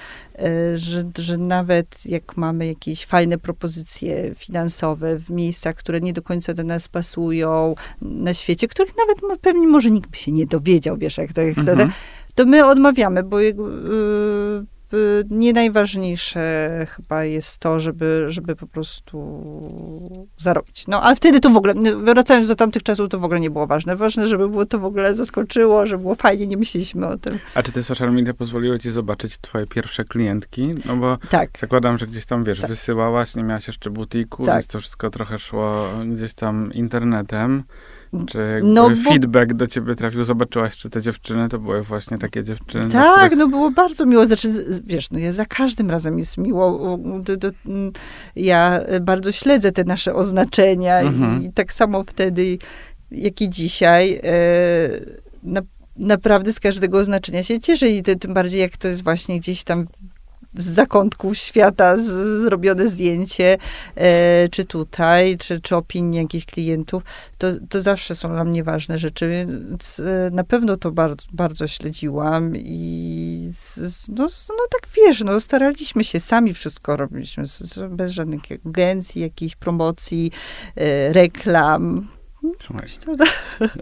[0.72, 6.22] y, że, że nawet jak mamy jakieś fajne propozycje finansowe w miejscach, które nie do
[6.22, 10.96] końca do nas pasują na świecie, których nawet pewnie może nikt by się nie dowiedział,
[10.96, 11.92] wiesz, jak to, jak to, Mhm.
[12.34, 13.54] To my odmawiamy, bo y,
[14.94, 19.18] y, nie najważniejsze chyba jest to, żeby, żeby po prostu
[20.38, 20.86] zarobić.
[20.88, 23.50] No, ale wtedy to w ogóle, no, wracając do tamtych czasów, to w ogóle nie
[23.50, 23.96] było ważne.
[23.96, 27.38] Ważne, żeby było to w ogóle zaskoczyło, że było fajnie, nie myśleliśmy o tym.
[27.54, 30.74] A czy te social media pozwoliły ci zobaczyć twoje pierwsze klientki?
[30.84, 31.50] No bo Tak.
[31.58, 32.70] zakładam, że gdzieś tam, wiesz, Tak.
[32.70, 34.54] wysyłałaś, nie miałaś jeszcze butiku, Tak.
[34.54, 37.62] więc to wszystko trochę szło gdzieś tam internetem.
[38.26, 40.24] Czy jakby No bo- feedback do ciebie trafił?
[40.24, 42.90] Zobaczyłaś, czy te dziewczyny to były właśnie takie dziewczyny?
[42.90, 44.26] Tak, których- no było bardzo miło.
[44.26, 44.48] Znaczy,
[44.86, 46.98] wiesz, no ja za każdym razem jest miło.
[48.36, 51.42] Ja e, bardzo śledzę te nasze oznaczenia Mhm.
[51.42, 52.58] i, i tak samo wtedy,
[53.10, 54.30] jak i dzisiaj, e,
[55.42, 55.60] na,
[55.96, 59.64] naprawdę z każdego oznaczenia się cieszę i ty, tym bardziej jak to jest właśnie gdzieś
[59.64, 59.86] tam
[60.58, 63.58] z zakątków świata z, zrobione zdjęcie,
[63.96, 67.02] e, czy tutaj, czy, czy opinie jakichś klientów,
[67.38, 71.66] to, to zawsze są dla mnie ważne rzeczy, więc e, na pewno to bardzo, bardzo
[71.66, 78.12] śledziłam i z, no, no tak wiesz, no staraliśmy się, sami wszystko robiliśmy, z, bez
[78.12, 80.30] żadnych agencji, jakiejś promocji,
[80.76, 82.08] e, reklam.
[82.58, 83.24] Słuchaj, To-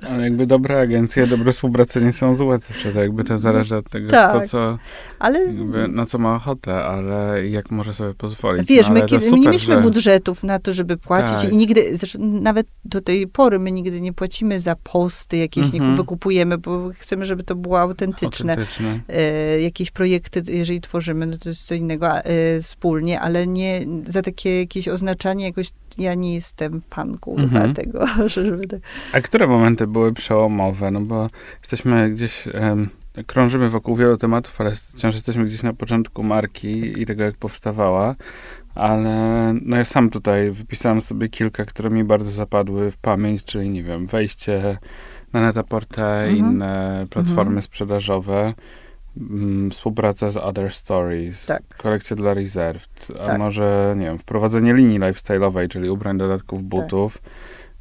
[0.08, 3.90] ale jakby dobre agencje, dobre współpracy nie są złe zawsze, to jakby to zależy od
[3.90, 4.30] tego, Tak.
[4.38, 4.78] kto co,
[5.18, 8.68] Ale jakby, na co ma ochotę, ale jak może sobie pozwolić.
[8.68, 9.80] Wiesz, no, my, to kiedy, super, nie mieliśmy że...
[9.80, 11.52] budżetów na to, żeby płacić Tak.
[11.52, 15.90] i nigdy, zresztą nawet do tej pory my nigdy nie płacimy za posty jakieś, Mhm.
[15.90, 18.52] nie wykupujemy, bo chcemy, żeby to było autentyczne.
[18.52, 19.00] Autentyczne.
[19.08, 24.22] E, jakieś projekty, jeżeli tworzymy, no to jest co innego e, wspólnie, ale nie za
[24.22, 27.74] takie jakieś oznaczanie jakoś ja nie jestem fanką Mhm.
[27.74, 28.04] tego,
[28.56, 28.80] żeby tak.
[29.12, 30.90] A które momenty były przełomowe?
[30.90, 32.88] No bo jesteśmy gdzieś, em,
[33.26, 38.14] krążymy wokół wielu tematów, ale wciąż jesteśmy gdzieś na początku marki i tego, jak powstawała.
[38.74, 39.14] Ale
[39.62, 43.82] no ja sam tutaj wypisałem sobie kilka, które mi bardzo zapadły w pamięć, czyli nie
[43.82, 44.78] wiem, wejście
[45.32, 46.36] na Netaporte, Mhm.
[46.38, 47.62] inne platformy Mhm.
[47.62, 48.54] sprzedażowe,
[49.20, 51.62] mm, współpraca z Other Stories, Tak.
[51.76, 53.38] kolekcja dla Reserved, a Tak.
[53.38, 56.28] może, nie wiem, wprowadzenie linii lifestyle'owej, czyli ubrań, Tak.
[56.28, 57.18] dodatków, butów.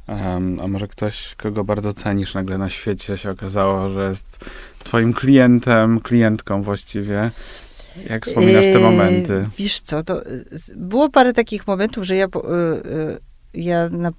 [0.06, 4.38] Em, a może ktoś, kogo bardzo cenisz, nagle na świecie się okazało, że jest
[4.84, 7.30] twoim klientem, klientką właściwie.
[8.10, 9.48] Jak wspominasz te E, momenty?
[9.58, 10.44] Wiesz co, to y,
[10.76, 13.18] było parę takich momentów, że ja, po- y, y,
[13.54, 14.10] ja na,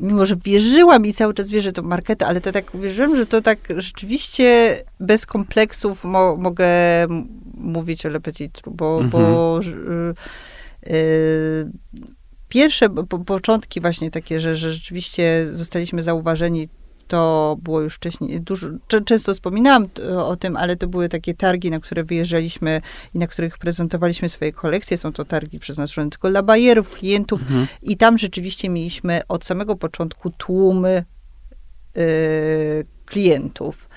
[0.00, 3.26] mimo, że wierzyłam i cały czas wierzę w tą marketę, ale to tak uwierzyłam, że
[3.26, 6.68] to tak rzeczywiście bez kompleksów mo, mogę
[7.54, 9.10] mówić o Le Petit bo, mhm.
[9.10, 9.60] bo
[12.48, 16.68] pierwsze po, początki właśnie takie, że, że rzeczywiście zostaliśmy zauważeni
[17.08, 18.68] to było już wcześniej, dużo,
[19.04, 22.80] często wspominałam o tym, ale to były takie targi, na które wyjeżdżaliśmy
[23.14, 24.98] i na których prezentowaliśmy swoje kolekcje.
[24.98, 27.66] Są to targi przeznaczone tylko dla bajerów, klientów mhm.
[27.82, 31.04] i tam rzeczywiście mieliśmy od samego początku tłumy
[31.96, 33.88] y, klientów.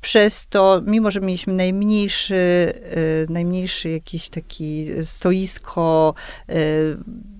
[0.00, 6.14] Przez to, mimo że mieliśmy najmniejszy, y, najmniejszy jakiś taki stoisko,
[6.50, 6.96] y,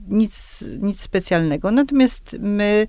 [0.09, 1.71] nic, nic specjalnego.
[1.71, 2.87] Natomiast my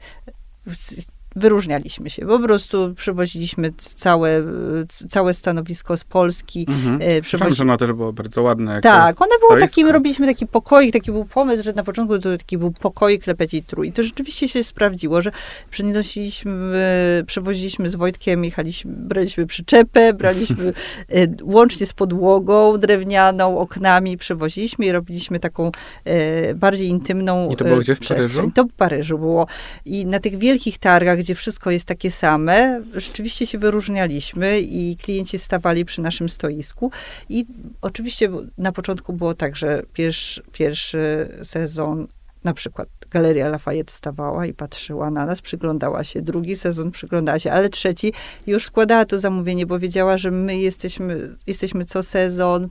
[1.35, 2.25] wyróżnialiśmy się.
[2.25, 4.43] Po prostu przewoziliśmy całe,
[4.87, 6.65] całe stanowisko z Polski.
[6.69, 6.99] Mhm.
[7.01, 7.55] E, Przewozi...
[7.55, 8.81] że ono też było bardzo ładne.
[8.81, 12.57] Tak, one było takim, robiliśmy taki pokoik, taki był pomysł, że na początku to taki
[12.57, 13.87] był pokoik Lepeci Trój.
[13.87, 15.31] I to rzeczywiście się sprawdziło, że
[15.71, 20.73] przenosiliśmy, przewoziliśmy z Wojtkiem, jechaliśmy, braliśmy przyczepę, braliśmy
[21.09, 25.71] e, łącznie z podłogą drewnianą, oknami, przewoziliśmy i robiliśmy taką
[26.05, 28.51] e, bardziej intymną I to było gdzie w Paryżu?
[28.55, 29.47] To w Paryżu było.
[29.85, 35.39] I na tych wielkich targach, gdzie wszystko jest takie same, rzeczywiście się wyróżnialiśmy i klienci
[35.39, 36.91] stawali przy naszym stoisku.
[37.29, 37.45] I
[37.81, 42.07] oczywiście na początku było tak, że pierwszy, pierwszy sezon
[42.43, 46.21] na przykład Galeria Lafayette stawała i patrzyła na nas, przyglądała się.
[46.21, 48.13] Drugi sezon przyglądała się, ale trzeci
[48.47, 52.69] już składała to zamówienie, bo wiedziała, że my jesteśmy, jesteśmy co sezon,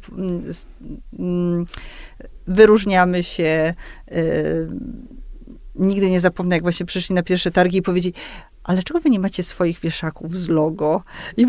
[2.47, 3.75] wyróżniamy się.
[4.11, 4.69] Yy,
[5.75, 8.15] nigdy nie zapomnę, jak właśnie przyszli na pierwsze targi i powiedzieli,
[8.64, 11.03] ale czego wy nie macie swoich wieszaków z logo?
[11.37, 11.46] I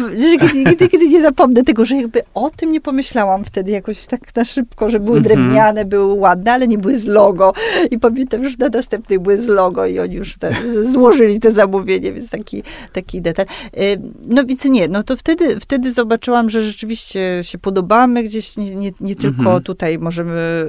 [0.54, 4.46] nigdy, kiedy nie zapomnę tego, że jakby o tym nie pomyślałam wtedy jakoś tak na
[4.46, 5.24] szybko, że były mhm.
[5.24, 7.54] drewniane, były ładne, ale nie były z logo.
[7.92, 12.14] I pamiętam, że na następnych były z logo i oni już te, złożyli te zamówienie,
[12.14, 13.46] więc taki, taki detal.
[13.78, 18.76] Y, no więc nie, no to wtedy, wtedy zobaczyłam, że rzeczywiście się podobamy gdzieś, nie,
[18.76, 19.64] nie, nie tylko mhm.
[19.64, 20.68] tutaj możemy,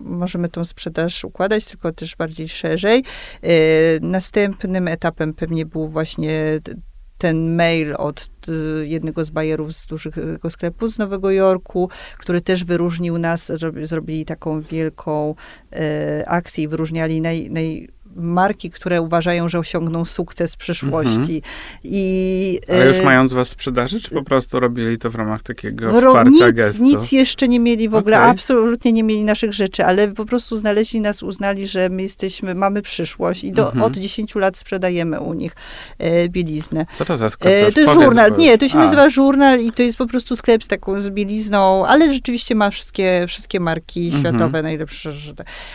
[0.00, 3.04] możemy tą sprzedaż układać, tylko też bardziej szerzej.
[3.44, 3.48] Y,
[4.02, 6.60] następnym etapem pewnie był właśnie
[7.18, 8.30] ten mail od
[8.82, 13.52] jednego z bajerów z dużego sklepu z Nowego Jorku, który też wyróżnił nas,
[13.82, 15.34] zrobili taką wielką
[15.72, 21.10] e, akcję i wyróżniali naj, naj marki, które uważają, że osiągną sukces w przyszłości.
[21.10, 21.40] Mhm.
[21.84, 25.92] I, Ale już e, mając was sprzedaży, czy po prostu robili to w ramach takiego
[25.92, 26.82] wsparcia nic, gestu?
[26.82, 28.30] Nic jeszcze nie mieli w ogóle, okay.
[28.30, 32.82] absolutnie nie mieli naszych rzeczy, ale po prostu znaleźli nas, uznali, że my jesteśmy, mamy
[32.82, 33.84] przyszłość i do, mhm.
[33.84, 35.52] od 10 lat sprzedajemy u nich
[35.98, 36.86] e, bieliznę.
[36.98, 37.68] Co to za sklep?
[37.68, 38.30] E, to jest żurnal.
[38.30, 38.36] Bo...
[38.36, 38.84] Nie, to się A.
[38.84, 42.70] nazywa żurnal i to jest po prostu sklep z taką z bielizną, ale rzeczywiście ma
[42.70, 44.22] wszystkie, wszystkie marki mhm.
[44.22, 45.12] światowe, najlepsze.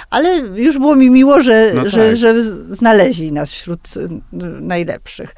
[0.10, 2.16] Ale już było mi miło, że, no że, tak.
[2.16, 3.80] że znaleźli nas wśród
[4.62, 5.36] najlepszych.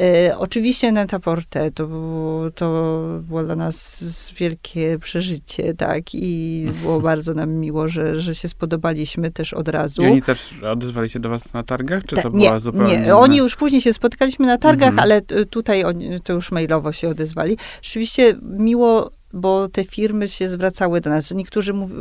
[0.00, 4.04] E, oczywiście Netaporte to, było, to było dla nas
[4.36, 10.02] wielkie przeżycie, tak, i było bardzo nam miło, że, że się spodobaliśmy też od razu.
[10.02, 12.98] I oni też odezwali się do was na targach, czy to Ta, była zupełnie...
[12.98, 15.00] Nie, oni już później się spotykaliśmy na targach, mhm.
[15.00, 17.56] ale tutaj oni, to już mailowo się odezwali.
[17.82, 21.30] Rzeczywiście miło bo te firmy się zwracały do nas.
[21.30, 21.94] Niektórzy mów, y,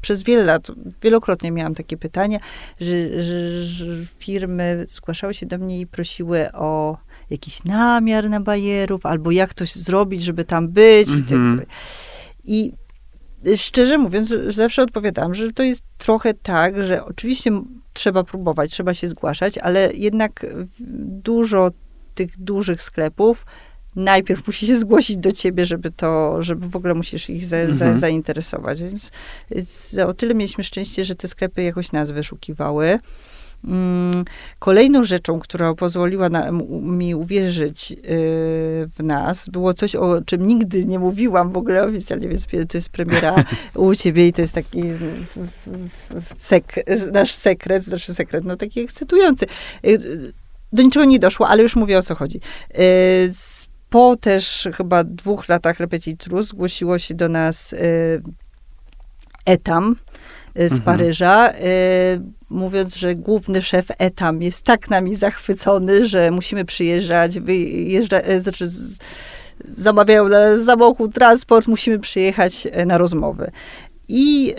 [0.00, 0.70] przez wiele lat,
[1.02, 2.38] wielokrotnie miałam takie pytania,
[2.80, 3.86] że, że, że,
[4.18, 6.96] firmy zgłaszały się do mnie i prosiły o
[7.30, 11.08] jakiś namiar na bajerów, albo jak to zrobić, żeby tam być.
[11.08, 11.62] Mhm.
[12.44, 12.72] I
[13.56, 17.50] szczerze mówiąc, zawsze odpowiadam, że to jest trochę tak, że oczywiście
[17.92, 20.46] trzeba próbować, trzeba się zgłaszać, ale jednak
[21.24, 21.70] dużo
[22.14, 23.46] tych dużych sklepów
[23.96, 27.78] najpierw musi się zgłosić do ciebie, żeby to, żeby w ogóle musisz ich za, mhm.
[27.78, 28.82] za, zainteresować.
[28.82, 29.10] Więc,
[29.50, 32.98] więc, o tyle mieliśmy szczęście, że te sklepy jakoś nas wyszukiwały.
[33.64, 34.24] Mm,
[34.58, 36.28] kolejną rzeczą, która pozwoliła
[36.82, 37.96] mi uwierzyć yy,
[38.96, 42.88] w nas, było coś, o czym nigdy nie mówiłam w ogóle oficjalnie, więc to jest
[42.88, 44.82] premiera u ciebie i to jest taki
[46.38, 46.74] sek
[47.12, 49.46] nasz sekret, znaczy sekret, no taki ekscytujący.
[49.82, 49.98] Yy,
[50.72, 52.40] do niczego nie doszło, ale już mówię o co chodzi.
[52.74, 52.80] Yy,
[53.90, 58.22] po też chyba dwóch latach repetitru zgłosiło się do nas y,
[59.46, 59.96] Etam
[60.60, 60.82] y, z mhm.
[60.82, 61.54] Paryża, y,
[62.50, 68.70] mówiąc, że główny szef Etam jest tak nami zachwycony, że musimy przyjeżdżać, wyjeżdża, znaczy
[69.76, 73.50] zamawiają na samochód, transport, musimy przyjechać na rozmowy.
[74.08, 74.54] I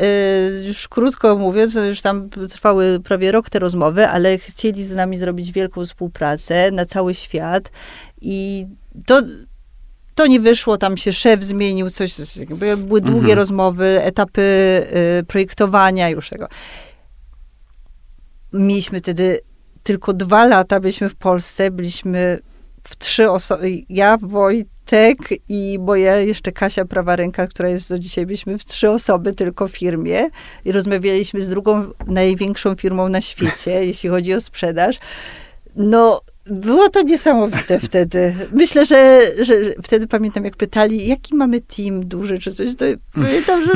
[0.63, 5.51] już krótko mówiąc, już tam trwały prawie rok te rozmowy, ale chcieli z nami zrobić
[5.51, 7.71] wielką współpracę na cały świat
[8.21, 8.67] i
[9.05, 9.21] to,
[10.15, 13.37] to nie wyszło, tam się szef zmienił, coś, coś jakby były długie mhm.
[13.37, 14.41] rozmowy, etapy
[15.19, 16.47] y, projektowania już tego.
[18.53, 19.39] Mieliśmy wtedy
[19.83, 22.39] tylko dwa lata, byliśmy w Polsce, byliśmy
[22.83, 27.99] w trzy osoby, ja, Wojt, Bartek i moja jeszcze Kasia, prawa ręka, która jest do
[27.99, 30.25] dzisiaj, byliśmy w trzy osoby tylko w firmie
[30.65, 34.99] i rozmawialiśmy z drugą największą firmą na świecie, jeśli chodzi o sprzedaż.
[35.75, 38.35] No, było to niesamowite wtedy.
[38.51, 43.63] Myślę, że, że wtedy pamiętam, jak pytali, jaki mamy team duży czy coś, to pamiętam,
[43.63, 43.71] że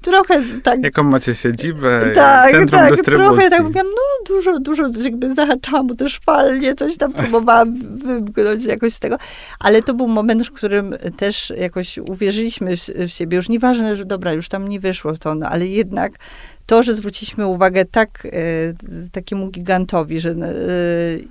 [0.00, 0.82] trochę tak...
[0.84, 3.26] Jaką macie siedzibę, tak, centrum tak, dystrybucji.
[3.26, 8.64] trochę tak mówiłam, no dużo, dużo, jakby zahaczałam mu też falnie, coś tam próbowałam wymknąć
[8.64, 9.16] jakoś z tego,
[9.60, 13.36] ale to był moment, w którym też jakoś uwierzyliśmy w, w siebie.
[13.36, 16.12] Już nieważne, że dobra, już tam nie wyszło to, no, ale jednak
[16.70, 18.30] to, że zwróciliśmy uwagę tak, e,
[19.12, 20.34] takiemu gigantowi, że e,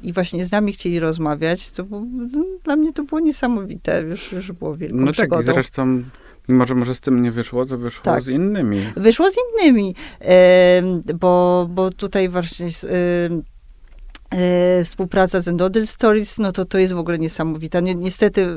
[0.04, 4.32] i właśnie z nami chcieli rozmawiać, to było, no, dla mnie to było niesamowite, już,
[4.32, 5.44] już było wielką No przygodą.
[5.44, 6.04] tak, zresztą
[6.50, 8.24] Mimo, że może z tym nie wyszło, to wyszło tak.
[8.24, 8.78] z innymi.
[8.98, 10.82] Wyszło z innymi, e,
[11.20, 12.68] bo, bo tutaj właśnie
[14.84, 17.80] współpraca z Endodel Stories, no to to jest w ogóle niesamowita.
[17.80, 18.48] Ni niestety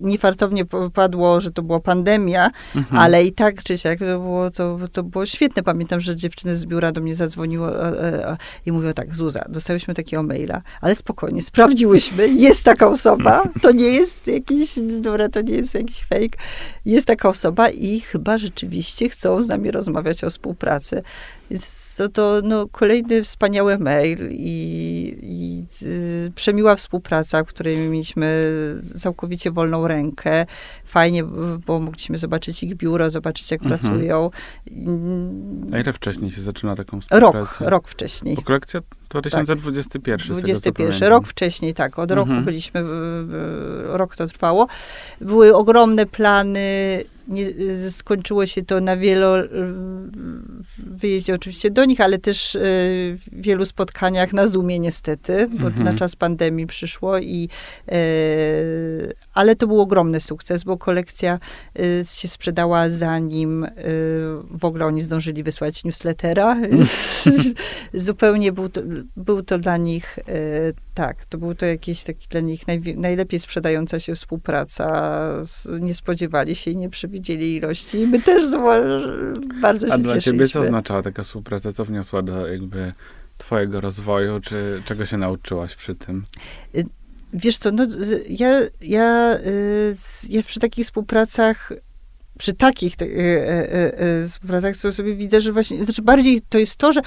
[0.00, 3.02] niefartownie padło, że to była pandemia, mhm.
[3.02, 5.62] ale i tak czy siak to było, to, to było świetne.
[5.62, 9.94] Pamiętam, że dziewczyny z biura do mnie zadzwoniły e, e, i mówiły tak, Zuza, dostałyśmy
[9.94, 15.54] takiego maila, ale spokojnie, sprawdziłyśmy, jest taka osoba, to nie jest jakiś bzdura, to nie
[15.54, 16.38] jest jakiś fake,
[16.84, 21.02] jest taka osoba i chyba rzeczywiście chcą z nami rozmawiać o współpracy.
[21.52, 28.52] Więc to, to no, kolejny wspaniały mail i, i y, przemiła współpraca, w której mieliśmy
[28.98, 30.46] całkowicie wolną rękę.
[30.84, 31.24] Fajnie,
[31.66, 33.80] bo mogliśmy zobaczyć ich biuro, zobaczyć jak mhm.
[33.80, 34.30] pracują.
[35.72, 37.38] A ile wcześniej się zaczyna taką współpracę?
[37.38, 38.36] Rok, rok wcześniej.
[38.36, 38.80] Bo kolekcja
[39.12, 40.18] 2021.
[40.18, 40.26] Tak.
[40.26, 41.98] 21, rok wcześniej, tak.
[41.98, 42.44] Od roku mhm.
[42.44, 42.84] byliśmy,
[43.84, 44.66] rok to trwało.
[45.20, 47.46] Były ogromne plany nie,
[47.90, 49.36] skończyło się to na wielo
[50.78, 55.84] wyjeździe oczywiście do nich, ale też y, wielu spotkaniach na Zoomie niestety, bo mhm.
[55.84, 57.48] na czas pandemii przyszło i
[57.92, 57.92] y,
[59.34, 61.38] ale to był ogromny sukces, bo kolekcja
[61.80, 63.66] y, się sprzedała zanim
[64.50, 66.56] w ogóle oni zdążyli wysłać newslettera.
[67.92, 68.80] Zupełnie był to,
[69.16, 70.18] był to dla nich
[70.94, 75.12] tak, to był to jakiś taki dla nich naj, najlepiej sprzedająca się współpraca.
[75.80, 77.98] Nie spodziewali się i nie przewidzieli ilości.
[77.98, 78.44] I my też
[79.60, 81.72] bardzo się A dla ciebie co oznaczała taka współpraca?
[81.72, 82.92] Co wniosła do jakby
[83.38, 84.40] twojego rozwoju?
[84.40, 86.22] Czy czego się nauczyłaś przy tym?
[86.74, 86.84] Y,
[87.32, 87.86] wiesz co, no,
[88.28, 89.96] ja, ja, y,
[90.28, 91.72] ja przy takich współpracach
[92.38, 97.00] przy takich te, y, współpracach sobie widzę, że właśnie, znaczy bardziej to jest to, że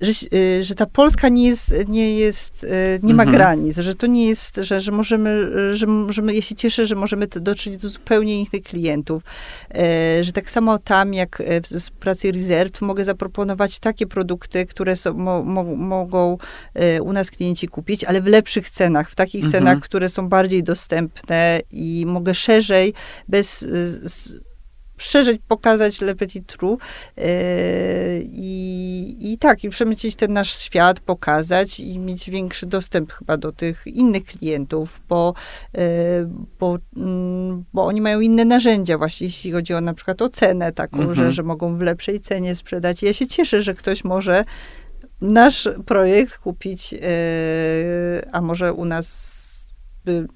[0.00, 3.38] że, y, że ta Polska nie jest, nie jest, y, nie ma mhm.
[3.38, 7.26] granic, że to nie jest, że, że możemy, że możemy, ja się cieszę, że możemy
[7.26, 9.22] dotrzeć do zupełnie innych klientów,
[9.74, 15.14] e, że tak samo tam, jak w współpracy Reserve, mogę zaproponować takie produkty, które są,
[15.14, 16.38] mo, mo, mogą
[16.74, 19.52] e, u nas klienci kupić, ale w lepszych cenach, w takich mhm.
[19.52, 22.94] cenach, które są bardziej dostępne i mogę szerzej,
[23.28, 23.64] bez
[25.02, 26.78] szerzej pokazać Le Petit Trou
[27.16, 27.24] yy,
[28.24, 33.52] i, i tak, i przemycić ten nasz świat, pokazać i mieć większy dostęp chyba do
[33.52, 35.34] tych innych klientów, bo,
[35.74, 35.82] yy,
[36.60, 40.72] bo, mm, bo oni mają inne narzędzia właśnie, jeśli chodzi o na przykład o cenę
[40.72, 41.14] taką, mhm.
[41.14, 43.02] że, że mogą w lepszej cenie sprzedać.
[43.02, 44.44] Ja się cieszę, że ktoś może
[45.20, 47.00] nasz projekt kupić, yy,
[48.32, 49.39] a może u nas
[50.04, 50.26] by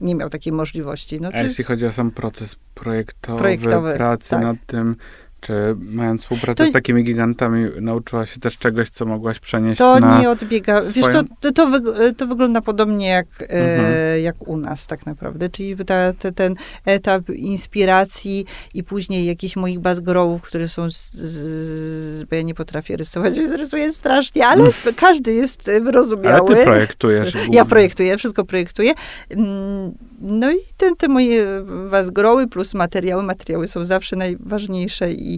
[0.00, 1.20] nie miał takiej możliwości.
[1.20, 4.42] No, A jeśli chodzi o sam proces projektowy, projektowy pracy tak.
[4.42, 4.96] nad tym,
[5.42, 10.00] czy mając współpracę to, z takimi gigantami, nauczyłaś się też czegoś, co mogłaś przenieść to
[10.00, 10.82] na nie odbiega.
[10.82, 10.94] Swoją...
[10.94, 11.80] Wiesz, to, to, to,
[12.16, 13.94] to, wygląda podobnie jak, e, mhm.
[13.94, 15.48] e, jak u nas tak naprawdę.
[15.48, 22.24] Czyli ta, te, ten etap inspiracji i później jakichś moich bazgrowów, które są, z, z,
[22.24, 24.94] bo ja nie potrafię rysować, więc rysuję strasznie, ale mhm.
[24.94, 26.48] każdy jest wyrozumiały.
[26.48, 27.32] Ale ty projektujesz.
[27.32, 27.56] Głównie.
[27.56, 28.94] Ja projektuję, wszystko projektuję.
[29.30, 31.46] Mm, no i te, te moje
[31.90, 33.22] bazgroły plus materiały.
[33.22, 35.31] Materiały są zawsze najważniejsze i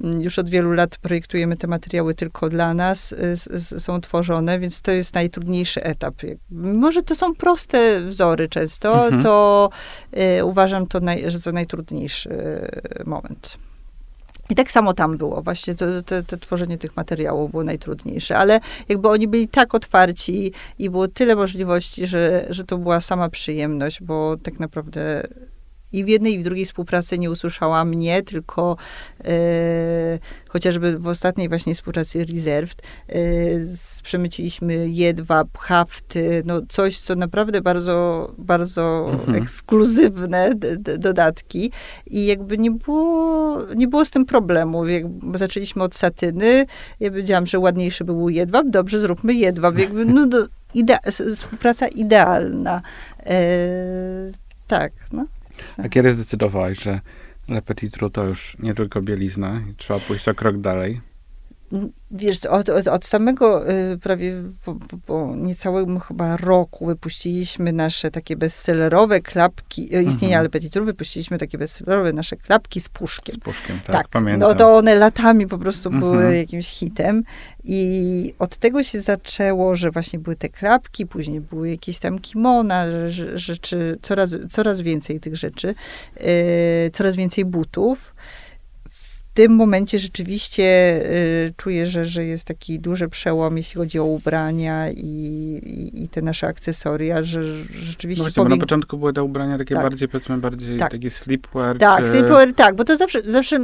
[0.00, 4.80] mm, już od wielu lat projektujemy te materiały tylko dla nas, y, są tworzone, więc
[4.80, 6.14] to jest najtrudniejszy etap.
[6.50, 9.22] Może to są proste wzory często, mhm.
[9.22, 9.70] to
[10.38, 13.58] y, uważam to naj, za najtrudniejszy y, moment.
[14.50, 18.60] I tak samo tam było, właśnie to, to, to, tworzenie tych materiałów było najtrudniejsze, ale
[18.88, 24.02] jakby oni byli tak otwarci i było tyle możliwości, że, że to była sama przyjemność,
[24.02, 25.22] bo tak naprawdę
[25.94, 28.76] i w jednej i w drugiej współpracy nie usłyszała mnie, tylko
[29.24, 33.14] e, chociażby w ostatniej właśnie współpracy Reserved e,
[34.02, 39.42] przemyciliśmy jedwab, hafty, no coś, co naprawdę bardzo, bardzo mhm.
[39.42, 40.54] ekskluzywne
[40.98, 41.70] dodatki
[42.06, 44.86] i jakby nie było, nie było z tym problemu.
[44.86, 46.66] Jakby zaczęliśmy od satyny,
[47.00, 49.78] ja powiedziałam, że ładniejszy był jedwab, dobrze, zróbmy jedwab.
[49.84, 50.98] Jakby, no, do, idea,
[51.34, 52.82] współpraca idealna.
[53.26, 55.26] E, Tak, no.
[55.84, 57.00] A kiedy zdecydowałaś, że
[57.48, 61.00] Le Petit Trou to już nie tylko bielizna i trzeba pójść o krok dalej?
[62.10, 68.10] Wiesz, od, od, od samego y, prawie po, po, po, niecałym chyba roku wypuściliśmy nasze
[68.10, 70.42] takie bestsellerowe klapki, y, istnienia mhm.
[70.42, 73.34] Lepetituru, wypuściliśmy takie bestsellerowe nasze klapki z puszkiem.
[73.34, 74.08] Z puszkiem, tak, tak.
[74.08, 74.48] pamiętam.
[74.48, 76.12] No to one latami po prostu mhm.
[76.12, 77.22] były jakimś hitem
[77.64, 82.84] i od tego się zaczęło, że właśnie były te klapki, później były jakieś tam kimona,
[83.34, 85.74] rzeczy, coraz, coraz więcej tych rzeczy,
[86.20, 88.14] y, coraz więcej butów
[89.34, 90.64] tym momencie rzeczywiście
[91.06, 95.00] y, czuję, że, że jest taki duży przełom, jeśli chodzi o ubrania i,
[95.64, 98.20] i, i te nasze akcesoria, że rzeczywiście...
[98.20, 98.50] No właśnie, powiem...
[98.50, 99.84] bo na początku były te ubrania takie tak.
[99.84, 100.90] bardziej, powiedzmy, bardziej tak.
[100.90, 101.78] taki sleepwear.
[101.78, 102.10] Tak, czy...
[102.10, 103.58] sleepwear, tak, bo to zawsze, zawsze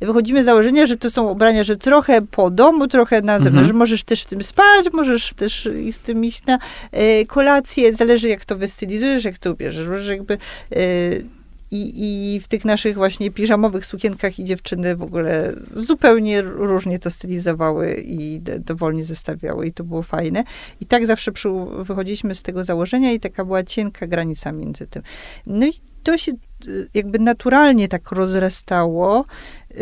[0.00, 3.66] wychodzimy z założenia, że to są ubrania, że trochę po domu, trochę na zewnątrz, mhm.
[3.66, 8.28] że możesz też w tym spać, możesz też z tym iść na y, kolację, zależy
[8.28, 10.38] jak to wystylizujesz, jak to ubierzesz, że jakby...
[10.76, 11.33] Y,
[11.74, 17.10] i, I w tych naszych właśnie piżamowych sukienkach i dziewczyny w ogóle zupełnie różnie to
[17.10, 20.44] stylizowały i dowolnie zestawiały i to było fajne.
[20.80, 21.48] I tak zawsze przy,
[21.78, 25.02] wychodziliśmy z tego założenia i taka była cienka granica między tym.
[25.46, 25.72] No i
[26.02, 26.32] to się
[26.66, 29.24] y, jakby naturalnie tak rozrastało
[29.70, 29.76] yy,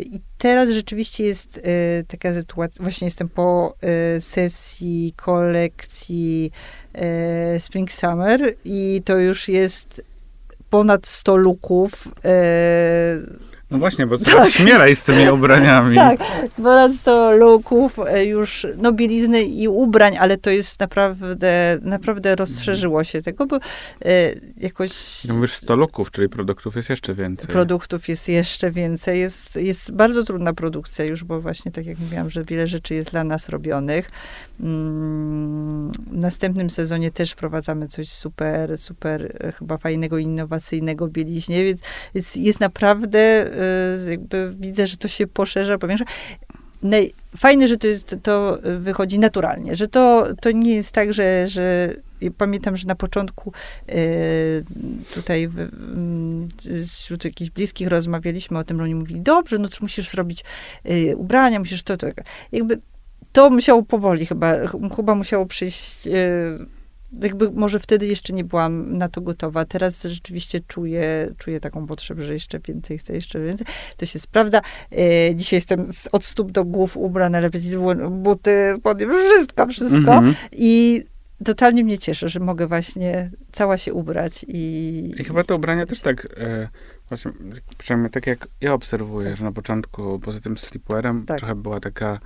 [0.00, 1.62] i teraz rzeczywiście jest yy,
[2.08, 3.74] taka sytuacja, właśnie jestem po
[4.20, 6.50] sesji kolekcji
[7.56, 10.02] y, Spring Summer i to już jest
[10.70, 11.90] ponad 100 luków.
[12.24, 14.52] E, no właśnie, bo coraz tak.
[14.52, 15.96] śmielej z tymi ubraniami.
[15.96, 16.20] tak,
[16.56, 23.04] ponad 100 luków e, już, no bielizny i ubrań, ale to jest naprawdę, naprawdę rozszerzyło
[23.04, 23.60] się tego, bo e,
[24.56, 25.24] jakoś...
[25.24, 27.48] No mówisz 100 luków, czyli produktów jest jeszcze więcej.
[27.48, 29.20] Produktów jest jeszcze więcej.
[29.20, 33.10] Jest, jest bardzo trudna produkcja już, bo właśnie tak jak mówiłam, że wiele rzeczy jest
[33.10, 34.10] dla nas robionych.
[34.60, 41.64] Mm, w następnym sezonie też wprowadzamy coś super, super e, chyba fajnego, innowacyjnego w bieliźnie,
[41.64, 41.80] więc
[42.14, 43.18] jest, jest naprawdę
[44.10, 46.04] jakby widzę, że to się poszerza, powiększa.
[47.36, 51.94] Fajne, że to, jest, to wychodzi naturalnie, że to, to nie jest tak, że, że
[52.38, 53.52] pamiętam, że na początku
[53.88, 54.64] y,
[55.14, 56.48] tutaj mm,
[56.86, 60.44] wśród jakichś bliskich rozmawialiśmy o tym, że oni mówili, dobrze, no to musisz zrobić
[60.90, 62.06] y, ubrania, musisz to, to.
[62.52, 62.78] Jakby
[63.32, 64.54] to musiało powoli chyba,
[64.96, 66.08] chyba musiało przyjść
[67.22, 69.64] jakby może wtedy jeszcze nie byłam na to gotowa.
[69.64, 73.66] Teraz rzeczywiście czuję, czuję taką potrzebę, że jeszcze więcej chcę, jeszcze więcej.
[73.96, 74.60] To się sprawdza.
[74.92, 77.62] E, dzisiaj jestem od stóp do głów ubrana, lepiej
[78.10, 79.98] buty, spodnie, wszystko, wszystko.
[79.98, 80.34] Mhm.
[80.52, 81.02] I
[81.44, 85.12] totalnie mnie cieszy, że mogę właśnie cała się ubrać i...
[85.18, 86.28] I chyba te ubrania też tak...
[86.36, 86.68] E,
[87.08, 87.30] właśnie,
[87.78, 91.38] przynajmniej tak jak ja obserwuję, że na początku poza tym sleepwearem tak.
[91.38, 92.18] trochę była taka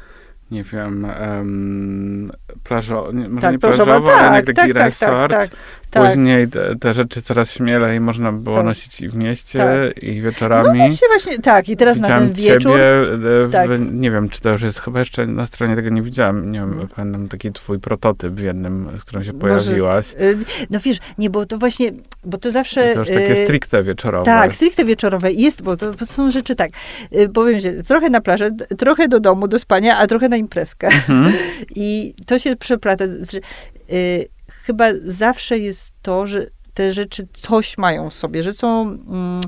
[0.53, 2.33] nie wiem, um,
[2.65, 5.33] plażo, nie, może tak, nie plażowo, tak, ale taki tak, tak, tak, resort.
[5.33, 5.51] Tak,
[5.91, 10.79] tak, Później te, te, rzeczy coraz śmielej można było nosić i w mieście, i wieczorami.
[10.79, 11.69] No właśnie, właśnie, tak.
[11.69, 12.73] I teraz widziałam na ten wieczór...
[12.73, 16.53] Ciebie, w, nie wiem, czy to już jest, chyba jeszcze na stronie tego nie widziałam.
[16.53, 20.15] Nie wiem, pamiętam taki twój prototyp w jednym, w którym się pojawiłaś.
[20.15, 20.35] Może,
[20.71, 21.93] no wiesz, nie, bo to właśnie,
[22.25, 22.91] bo to zawsze...
[22.91, 24.25] I to już takie y, stricte wieczorowe.
[24.25, 25.33] Tak, stricte wieczorowe.
[25.33, 26.71] Jest, bo to, to są rzeczy tak,
[27.17, 30.87] y, powiem że trochę na plażę, trochę do domu, do spania, a trochę na imprezkę.
[30.87, 31.33] Mhm.
[31.77, 33.05] I to się przeplata.
[33.05, 34.29] Y,
[34.67, 39.41] chyba zawsze jest to, że te rzeczy coś mają w sobie, że są, mm,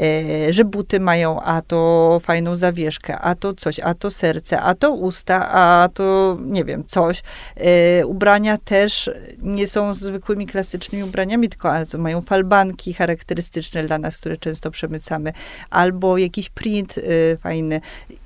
[0.00, 4.74] e, że buty mają, a to fajną zawieszkę, a to coś, a to serce, a
[4.74, 7.22] to usta, a to nie wiem, coś.
[7.56, 9.10] E, ubrania też
[9.42, 15.32] nie są zwykłymi klasycznymi ubraniami, tylko mają falbanki charakterystyczne dla nas, które często przemycamy,
[15.70, 17.80] albo jakiś print e, fajny.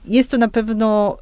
[0.05, 1.19] Jest to na pewno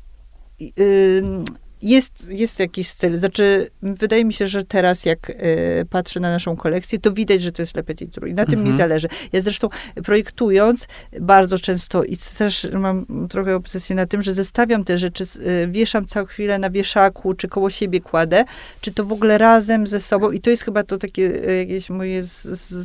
[1.83, 3.19] jest, jest jakiś styl.
[3.19, 7.53] Znaczy, wydaje mi się, że teraz jak y, patrzę na naszą kolekcję, to widać, że
[7.53, 8.27] to jest Le Petit Trou.
[8.27, 8.79] I na tym mi mhm.
[8.79, 9.09] zależy.
[9.33, 9.69] Ja zresztą
[10.05, 10.89] projektując
[11.21, 16.07] bardzo często i też mam trochę obsesję na tym, że zestawiam te rzeczy, y, wieszam
[16.07, 18.45] całą chwilę na wieszaku, czy koło siebie kładę,
[18.81, 20.31] czy to w ogóle razem ze sobą.
[20.31, 22.23] I to jest chyba to takie y, jakieś moje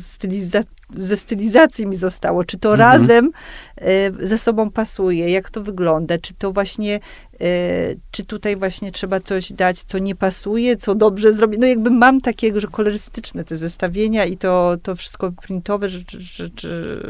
[0.00, 3.02] stylizacje ze stylizacji mi zostało, czy to mhm.
[3.02, 3.30] razem
[4.22, 7.00] y, ze sobą pasuje, jak to wygląda, czy to właśnie,
[7.42, 11.58] y, czy tutaj właśnie trzeba coś dać, co nie pasuje, co dobrze zrobi.
[11.58, 16.48] No jakby mam takie, że kolorystyczne te zestawienia i to, to wszystko printowe, że, że,
[16.56, 17.00] że,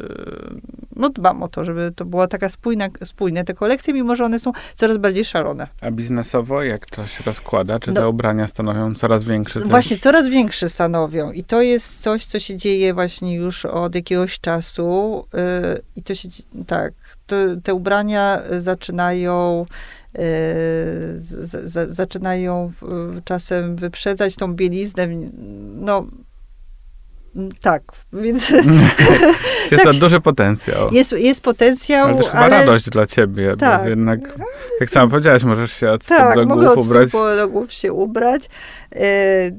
[0.96, 4.38] no dbam o to, żeby to była taka spójna, spójne te kolekcje, mimo że one
[4.38, 5.68] są coraz bardziej szalone.
[5.80, 7.80] A biznesowo jak to się rozkłada?
[7.80, 9.68] Czy no, te ubrania stanowią coraz większy też?
[9.68, 14.40] Właśnie, coraz większe stanowią i to jest coś, co się dzieje właśnie już od jakiegoś
[14.40, 16.28] czasu y, i to się,
[16.66, 16.92] tak,
[17.26, 20.18] to, te ubrania zaczynają y,
[21.20, 22.72] z, z, zaczynają
[23.24, 25.08] czasem wyprzedzać tą bieliznę,
[25.74, 26.06] no
[27.60, 28.50] tak, więc...
[29.70, 30.92] jest tak, to duży potencjał.
[30.92, 32.16] Jest, jest potencjał, ale...
[32.16, 32.58] to chyba ale...
[32.58, 33.82] radość dla ciebie, tak.
[33.82, 34.20] bo jednak,
[34.80, 37.12] jak sama powiedziałaś, możesz się od tak, do głów ubrać.
[37.12, 38.48] Tak, do głów się ubrać.
[38.96, 39.50] E,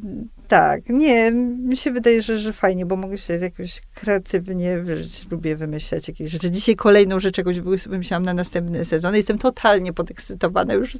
[0.47, 5.55] tak, nie, mi się wydaje, że, że fajnie, bo mogę się jakoś kreatywnie, wiesz, lubię
[5.55, 6.51] wymyślać jakieś rzeczy.
[6.51, 9.15] Dzisiaj kolejną rzecz jakąś wymyślałam na następny sezon.
[9.15, 10.93] Jestem totalnie podekscytowana, już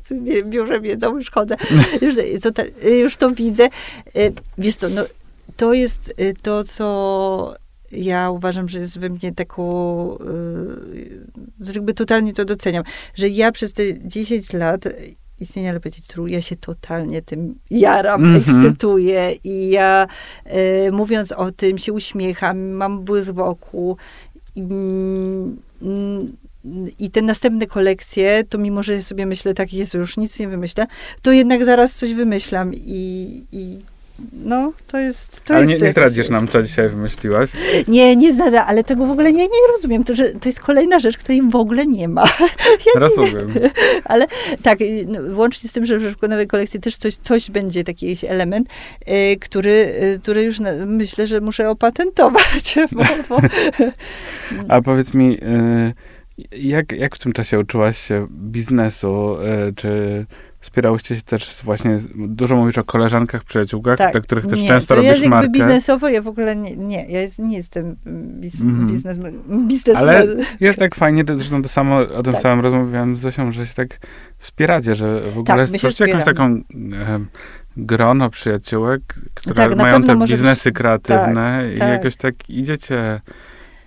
[0.45, 1.55] biurze wiedzą, już chodzę,
[2.01, 3.63] już, to, już to widzę.
[4.15, 5.05] E, wiesz co, no,
[5.58, 7.54] to jest y, to, co
[7.91, 10.18] ja uważam, że jest we mnie taką,
[11.60, 12.84] yy, jakby totalnie to doceniam,
[13.16, 14.86] że ja przez te 10 lat
[15.39, 18.56] istnienia Tru, ja się totalnie tym jaram, mm -hmm.
[18.56, 20.08] ekscytuję i ja
[20.88, 23.97] y, mówiąc o tym się uśmiecham, mam błysk wokół
[24.56, 25.58] i, mm,
[26.99, 30.88] i te następne kolekcje, to mimo, że sobie myślę, tak jest, już nic nie wymyślę,
[31.22, 33.80] to jednak zaraz coś wymyślam i, i
[34.34, 35.43] no, to jest.
[35.43, 37.51] To ale jest nie, nie zdradzisz nam, co dzisiaj wymyśliłaś?
[37.88, 40.03] Nie, nie zdradzę, ale tego w ogóle nie, nie rozumiem.
[40.03, 42.24] To, że to jest kolejna rzecz, której w ogóle nie ma.
[42.95, 43.53] Ja rozumiem.
[43.53, 43.72] Nie,
[44.11, 44.28] ale
[44.64, 48.24] tak, no, łącznie z tym, że w nowej kolekcji też coś, coś będzie, taki jakiś
[48.24, 48.70] element,
[49.07, 52.76] y, który, y, który już na, myślę, że muszę opatentować.
[52.91, 53.38] Bo, bo...
[54.68, 55.38] A powiedz mi.
[55.43, 55.93] Y,
[56.51, 59.38] jak, jak w tym czasie uczyłaś się biznesu?
[59.70, 60.26] Y, czy
[60.64, 64.88] Wspierałyście się też właśnie, dużo mówisz o koleżankach, przyjaciółkach, tak, do których też nie, często
[64.88, 65.49] to robisz ja markę.
[65.49, 68.88] biznesowo ja w ogóle nie, nie ja nie jestem biz, mm.
[68.88, 69.20] biznes,
[69.68, 69.95] biznesmen.
[69.95, 70.28] Ale
[70.59, 72.41] jest tak fajnie, zresztą to samo, o tym tak.
[72.41, 73.99] samym rozmawiałem z Zosią, że się tak
[74.39, 77.20] wspieracie, że w ogóle tak, stworzycie jakąś taką e,
[77.78, 79.01] grono przyjaciółek,
[79.34, 81.89] które tak, mają te biznesy być, kreatywne tak, i tak.
[81.89, 83.22] jakoś tak idziecie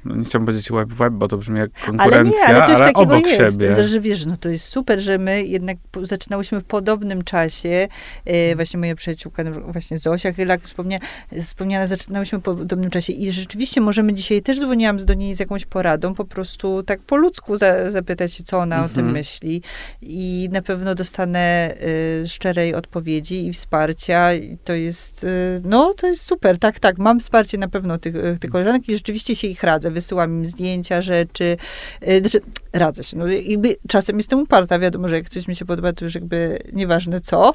[0.06, 2.82] no nie chciałbym powiedzieć web web, bo to brzmi jak konkurencja, ale, nie, ale, coś
[2.82, 3.88] ale obok jest, siebie.
[3.88, 7.88] Że wiesz, no to jest super, że my jednak zaczynałyśmy w podobnym czasie.
[8.24, 10.98] E, właśnie moja przyjaciółka, no właśnie Zosia Chylak wspomnia,
[11.42, 15.66] wspomniana, zaczynałyśmy w podobnym czasie i rzeczywiście możemy dzisiaj, też dzwoniłam do niej z jakąś
[15.66, 18.92] poradą, po prostu tak po ludzku za, zapytać się, co ona mhm.
[18.92, 19.12] o tym mhm.
[19.12, 19.62] myśli
[20.02, 21.74] i na pewno dostanę
[22.22, 26.98] y, szczerej odpowiedzi i wsparcia i to jest, y, no to jest super, tak, tak,
[26.98, 31.02] mam wsparcie na pewno tych, tych koleżanek i rzeczywiście się ich radzę wysyłam im zdjęcia
[31.02, 31.56] rzeczy.
[32.08, 32.40] Y, znaczy,
[32.72, 33.16] radzę się.
[33.18, 36.58] No, jakby czasem jestem uparta, wiadomo, że jak coś mi się podoba, to już jakby
[36.72, 37.54] nieważne co.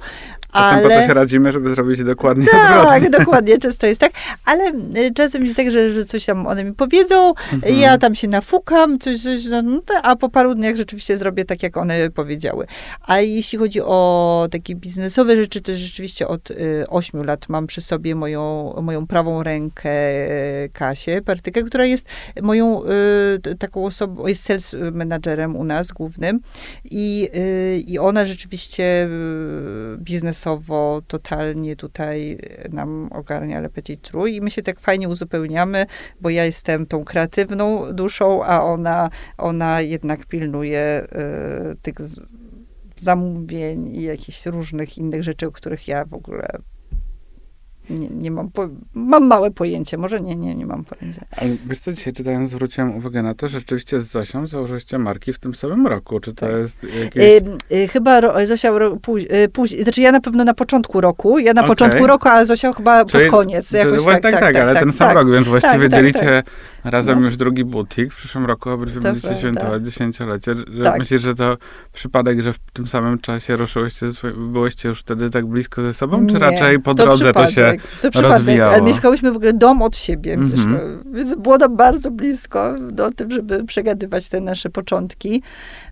[0.53, 0.83] Czasem ale...
[0.83, 3.09] po to się radzimy, żeby zrobić dokładnie tak, odwrotnie.
[3.09, 4.11] Tak, dokładnie, często jest tak,
[4.45, 7.75] ale y, czasem jest tak, że, że coś tam one mi powiedzą, mhm.
[7.75, 11.77] ja tam się nafukam, coś, coś, no, a po paru dniach rzeczywiście zrobię tak, jak
[11.77, 12.67] one powiedziały.
[13.01, 17.81] A jeśli chodzi o takie biznesowe rzeczy, to rzeczywiście od y, 8 lat mam przy
[17.81, 19.91] sobie moją, moją prawą rękę
[20.65, 22.07] y, Kasię Partykę, która jest
[22.41, 26.39] moją y, taką osobą, jest sales menadżerem u nas głównym
[26.85, 32.37] i, y, i ona rzeczywiście y, biznesowo totalnie tutaj
[32.71, 35.85] nam ogarnia Le Petit Trój i my się tak fajnie uzupełniamy,
[36.21, 41.07] bo ja jestem tą kreatywną duszą, a ona, ona jednak pilnuje
[41.71, 41.95] y, tych
[42.97, 46.57] zamówień i jakichś różnych innych rzeczy, o których ja w ogóle
[47.89, 51.25] nie, nie mam, po, mam małe pojęcie, może nie, nie, nie mam pojęcia.
[51.37, 55.33] Ale wiesz co, dzisiaj czytając zwróciłem uwagę na to, że rzeczywiście z Zosią założyliście marki
[55.33, 56.55] w tym samym roku, czy to tak.
[56.55, 57.23] jest jakieś...
[57.23, 58.97] Y, y, chyba ro, Zosia ro,
[59.33, 61.69] y, później, znaczy ja na pewno na początku roku, ja na okay.
[61.69, 63.71] początku roku, a Zosia chyba Czyli, pod koniec.
[63.71, 65.15] Jakoś tak, tak, tak, tak, ale tak, ten sam tak.
[65.15, 66.43] rok, więc właściwie tak, dzielicie
[66.83, 67.25] razem no.
[67.25, 68.13] już drugi butik.
[68.13, 70.55] W przyszłym roku obydwie będziecie świętować dziesięciolecie.
[70.55, 71.57] Że Myślisz, że to
[71.93, 74.05] przypadek, że w tym samym czasie ruszyłyście,
[74.37, 77.75] byłyście już wtedy tak blisko ze sobą, czy nie, raczej po drodze to, to się
[78.11, 78.73] to rozwijało.
[78.73, 80.77] Ale mieszkałyśmy w ogóle dom od siebie, -hmm.
[81.13, 85.43] więc było nam bardzo blisko do tym, żeby przegadywać te nasze początki.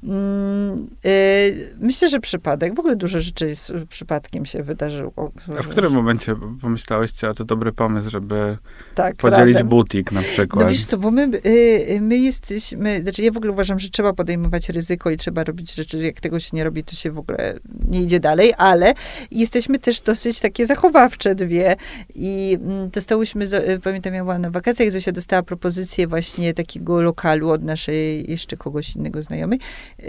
[0.03, 2.75] Mm, y, myślę, że przypadek.
[2.75, 5.31] W ogóle dużo rzeczy z przypadkiem się wydarzyło.
[5.59, 8.57] A w którym momencie pomyślałyście, a to dobry pomysł, żeby
[8.95, 9.67] tak, podzielić razem.
[9.67, 10.65] butik na przykład?
[10.65, 14.13] No wiesz co, bo my, y, my jesteśmy, znaczy ja w ogóle uważam, że trzeba
[14.13, 17.59] podejmować ryzyko i trzeba robić rzeczy, jak tego się nie robi, to się w ogóle
[17.89, 18.93] nie idzie dalej, ale
[19.31, 21.75] jesteśmy też dosyć takie zachowawcze dwie
[22.15, 27.49] i mm, dostałyśmy, y, pamiętam, ja byłam na wakacjach, Zosia dostała propozycję właśnie takiego lokalu
[27.49, 29.59] od naszej jeszcze kogoś innego znajomej,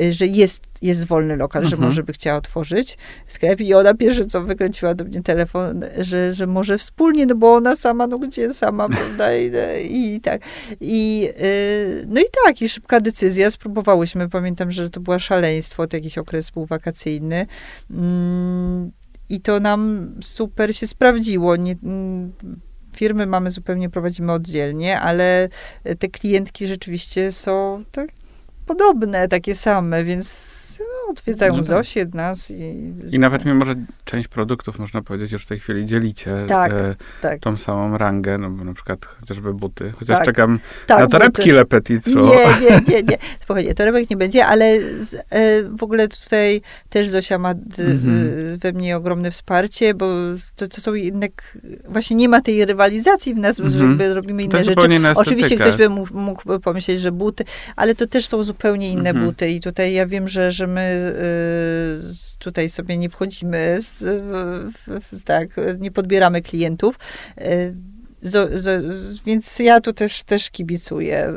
[0.00, 1.70] y, że jest, jest wolny lokal, mhm.
[1.70, 6.34] że może by chciała otworzyć sklep i ona pierwsze co wykręciła do mnie telefon, że,
[6.34, 10.42] że może wspólnie, no bo ona sama, no gdzie sama, prawda, i, i tak.
[10.80, 15.96] I, y, no i tak, i szybka decyzja, spróbowałyśmy, pamiętam, że to było szaleństwo, to
[15.96, 17.46] jakiś okres był wakacyjny.
[17.90, 18.90] Mm,
[19.28, 21.56] i to nam super się sprawdziło.
[21.56, 22.32] Nie, mm,
[22.96, 25.48] firmy mamy zupełnie, prowadzimy oddzielnie, ale
[25.98, 28.08] te klientki rzeczywiście są tak
[28.66, 30.59] podobne, takie same, więc
[31.08, 31.68] odwiedzają No no tak.
[31.76, 32.50] Zosię, nas.
[32.50, 33.74] I, I nawet mimo, że
[34.04, 37.40] część produktów, można powiedzieć, już w tej chwili dzielicie Tak, e, tak.
[37.40, 39.92] tą samą rangę, no bo na przykład chociażby buty.
[39.98, 40.26] Chociaż Tak.
[40.26, 42.06] czekam tak, na torebki to- Le Petit.
[42.06, 43.18] Nie, nie, nie, nie.
[43.40, 48.30] Spokojnie, torebek nie będzie, ale z, e, w ogóle tutaj też Zosia ma d, Mhm.
[48.54, 50.06] e, we mnie ogromne wsparcie, bo
[50.56, 53.88] to, to są jednak, właśnie nie ma tej rywalizacji w nas, że Mhm.
[53.90, 54.80] jakby robimy inne rzeczy.
[55.14, 57.44] Oczywiście ktoś by mógł, mógł pomyśleć, że buty,
[57.76, 59.26] ale to też są zupełnie inne Mhm.
[59.26, 60.89] buty i tutaj ja wiem, że, że my
[62.38, 63.80] tutaj sobie nie wchodzimy,
[65.24, 66.98] tak, nie podbieramy klientów.
[68.22, 71.32] Zo, zo, z- więc ja tu też, też kibicuję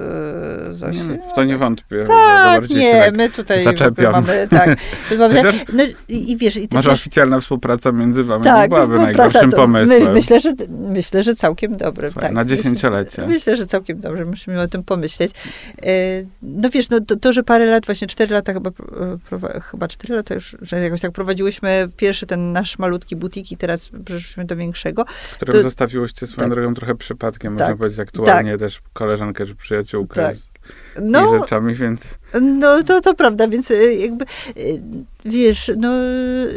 [0.69, 0.97] y, Zosi.
[0.99, 2.03] Nie, no, w to nie wątpię.
[2.07, 4.11] Tak, nie, tak my tutaj zaczepiam.
[4.11, 4.77] mamy, tak.
[5.11, 8.51] my mamy, Chociaż- no, i, i wiesz, i Może wiesz, oficjalna współpraca między wami nie
[8.51, 10.03] tak, byłaby no, najgorszym to- pomysłem.
[10.03, 12.11] My, myślę, że, myślę, że całkiem dobrym.
[12.11, 12.35] Słuchaj, tak.
[12.35, 13.27] na Myślę- dziesięciolecie.
[13.27, 15.31] Myślę, że całkiem dobrze, musimy o tym pomyśleć.
[15.83, 15.85] E,
[16.41, 18.69] No wiesz, no to, to że parę lat, właśnie cztery lata chyba,
[19.29, 23.57] prowa- chyba cztery lata już, że jakoś tak prowadziłyśmy pierwszy ten nasz malutki butik i
[23.57, 25.05] teraz przeszliśmy do większego.
[25.35, 26.57] którym to- zostawiłyście swoją tak.
[26.75, 27.67] Trochę przypadkiem, Tak.
[27.67, 30.35] można powiedzieć aktualnie też koleżankę czy przyjaciółkę Tak.
[30.35, 30.47] z
[31.01, 34.29] No, rzeczami, więc no to, to prawda, więc e, jakby, e,
[35.25, 36.49] wiesz, no e,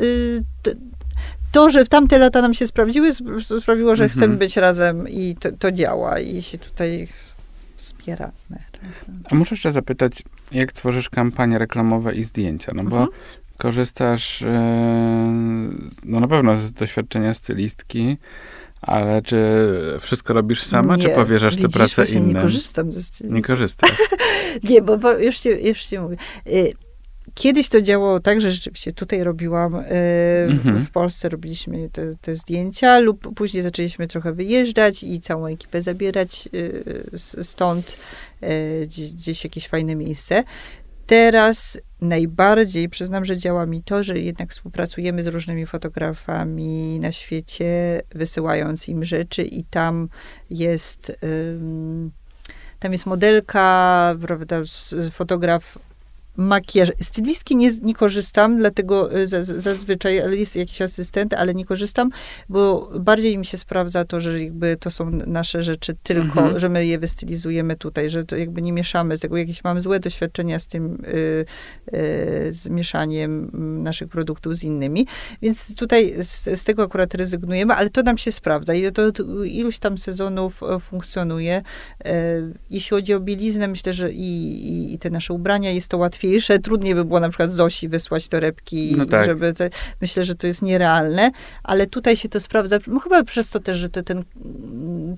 [0.62, 0.70] to,
[1.52, 4.18] to, że w tamte lata nam się sprawdziły, sp- sprawiło, że Mhm.
[4.20, 7.08] chcemy być razem i to, to działa i się tutaj
[7.76, 8.32] wspieramy.
[9.30, 12.72] A muszę jeszcze zapytać, jak tworzysz kampanie reklamowe i zdjęcia?
[12.74, 13.08] No bo Mhm.
[13.58, 14.44] korzystasz
[16.04, 18.16] no na pewno z doświadczenia stylistki,
[18.86, 19.38] ale czy
[20.00, 22.28] wszystko robisz sama, czy Nie, powierzasz tę pracę innym?
[22.28, 23.32] nie korzystam ze stylu.
[23.32, 23.90] Nie korzystasz.
[24.70, 26.16] Nie, bo, bo już, ci, już ci mówię.
[26.46, 26.72] Y,
[27.34, 29.82] Kiedyś to działało tak, że rzeczywiście tutaj robiłam, y,
[30.48, 30.86] Mhm.
[30.86, 36.48] w Polsce robiliśmy te, te zdjęcia, lub później zaczęliśmy trochę wyjeżdżać i całą ekipę zabierać
[36.54, 37.96] y, stąd,
[39.14, 40.44] gdzieś jakieś fajne miejsce.
[41.06, 48.02] Teraz najbardziej przyznam, że działa mi to, że jednak współpracujemy z różnymi fotografami na świecie,
[48.14, 50.08] wysyłając im rzeczy i tam
[50.50, 51.18] jest,
[52.80, 54.56] tam jest modelka, prawda,
[55.12, 55.78] fotograf
[56.36, 56.92] makijaż.
[57.02, 62.10] Stylistki nie, nie korzystam, dlatego y, za- zazwyczaj, jest jakiś asystent, ale nie korzystam,
[62.48, 66.60] bo bardziej mi się sprawdza to, że jakby to są nasze rzeczy tylko, Mhm.
[66.60, 69.36] że my je wystylizujemy tutaj, że to jakby nie mieszamy z tego.
[69.36, 71.44] Jakieś mam złe doświadczenia z tym, y,
[71.94, 73.50] y, z mieszaniem
[73.82, 75.06] naszych produktów z innymi,
[75.42, 79.44] więc tutaj z, z tego akurat rezygnujemy, ale to nam się sprawdza i to, to
[79.44, 81.62] iluś tam sezonów e, funkcjonuje.
[82.04, 82.12] E,
[82.70, 84.22] Jeśli chodzi o bieliznę, myślę, że i,
[84.68, 86.58] i, i te nasze ubrania jest to łatwiejsze.
[86.58, 89.26] Trudniej by było na przykład Zosi wysłać torebki, No tak.
[89.26, 89.70] żeby te,
[90.00, 91.30] myślę, że to jest nierealne,
[91.62, 92.78] ale tutaj się to sprawdza.
[92.86, 94.22] No chyba przez to też, że to ten,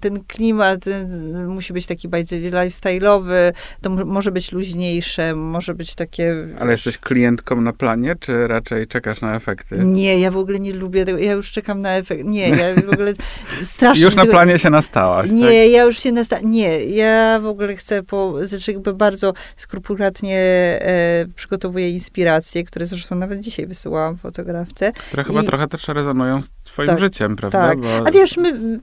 [0.01, 6.35] ten klimat ten musi być taki bardziej lifestyle'owy, to może być luźniejsze, może być takie...
[6.61, 9.79] Ale jesteś klientką na planie, czy raczej czekasz na efekty?
[9.85, 11.19] Nie, ja w ogóle nie lubię tego.
[11.19, 12.25] Ja już czekam na efekt.
[12.25, 13.13] Nie, ja w ogóle
[13.63, 14.05] strasznie.
[14.05, 15.53] Już na tego- planie się nastałaś, Nie, tak?
[15.71, 16.37] ja już się nasta...
[16.43, 18.47] Nie, ja w ogóle chcę po...
[18.47, 20.39] Znaczy jakby bardzo skrupulatnie
[20.81, 20.98] e,
[21.37, 24.93] przygotowuję inspiracje, które zresztą nawet dzisiaj wysyłałam fotografce.
[24.93, 27.69] Które chyba I- trochę też rezonują z twoim Tak, życiem, prawda?
[27.69, 27.79] tak.
[27.81, 28.81] Bo A wiesz, my...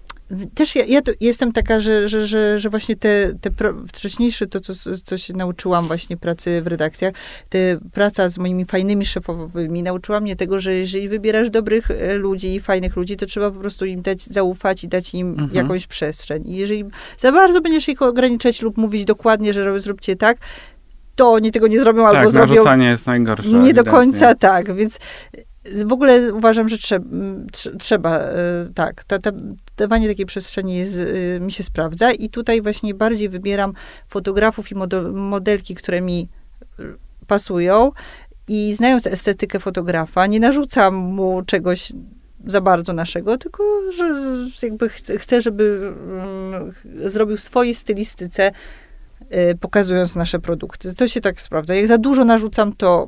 [0.56, 4.60] Też ja, ja jestem taka, że, że, że, że właśnie te, te pro, wcześniejsze, to
[4.60, 4.74] co,
[5.06, 7.14] co się nauczyłam właśnie pracy w redakcjach,
[7.50, 7.58] te
[7.94, 12.96] praca z moimi fajnymi szefowymi nauczyła mnie tego, że jeżeli wybierasz dobrych e, ludzi, fajnych
[12.96, 15.50] ludzi, to trzeba po prostu im dać zaufać i dać im Mhm.
[15.54, 16.44] jakąś przestrzeń.
[16.48, 16.86] I jeżeli
[17.18, 20.38] za bardzo będziesz ich ograniczać lub mówić dokładnie, że zróbcie tak,
[21.16, 23.50] to oni tego nie zrobią albo tak, zrobią narzucanie jest najgorsze.
[23.50, 25.00] nie do końca tak, więc
[25.86, 27.06] w ogóle uważam, że trzeba,
[27.80, 28.34] trzeba e,
[28.76, 29.32] tak, ta, ta,
[29.78, 33.74] dawanie takiej przestrzeni jest, e, mi się sprawdza i tutaj właśnie bardziej wybieram
[34.08, 34.76] fotografów i
[35.14, 36.28] modelki, które mi
[36.80, 36.84] e,
[37.28, 37.92] pasują
[38.48, 41.92] i znając estetykę fotografa, nie narzucam mu czegoś
[42.46, 43.64] za bardzo naszego, tylko
[43.98, 44.14] że
[44.64, 48.52] jakby chcę, żeby mm, zrobił w swojej stylistyce,
[49.60, 50.94] pokazując nasze produkty.
[50.94, 51.76] To się tak sprawdza.
[51.76, 53.08] Jak za dużo narzucam, to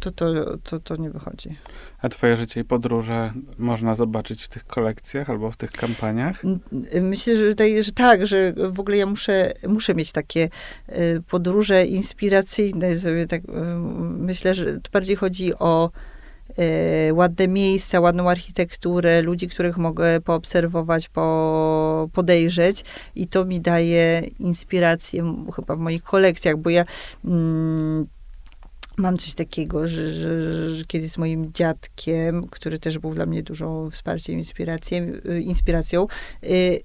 [0.00, 1.56] to, to, to, to nie wychodzi.
[2.02, 6.42] A twoje życie i podróże można zobaczyć w tych kolekcjach albo w tych kampaniach?
[7.00, 7.52] Myślę, że,
[7.82, 10.48] że tak, że w ogóle ja muszę, muszę mieć takie
[10.88, 12.98] y, podróże inspiracyjne.
[12.98, 13.44] Sobie tak, y,
[14.18, 16.19] myślę, że tu bardziej chodzi o y,
[17.12, 22.84] ładne miejsca, ładną architekturę, ludzi, których mogę poobserwować, po, podejrzeć.
[23.14, 26.84] I to mi daje inspirację chyba w moich kolekcjach, bo ja
[27.24, 28.06] mm,
[28.96, 33.42] mam coś takiego, że, że, że kiedy z moim dziadkiem, który też był dla mnie
[33.42, 36.06] dużą wsparciem, inspiracją, y, inspiracją
[36.44, 36.80] y,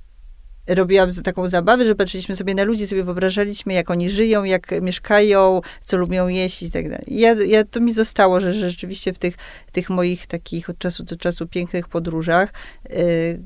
[0.68, 5.62] robiłam taką zabawę, że patrzyliśmy sobie na ludzi, sobie wyobrażaliśmy, jak oni żyją, jak mieszkają,
[5.86, 7.06] co lubią jeść i tak dalej.
[7.08, 9.36] Ja, ja, to mi zostało, że, rzeczywiście w tych,
[9.72, 12.54] tych moich takich od czasu do czasu pięknych podróżach
[12.90, 13.40] y,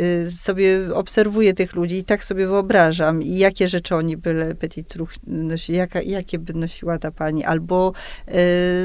[0.00, 4.94] y, sobie obserwuję tych ludzi i tak sobie wyobrażam i jakie rzeczy oni by Petit
[5.26, 7.92] nosili, jaka, jakie by nosiła ta pani, albo
[8.28, 8.32] y,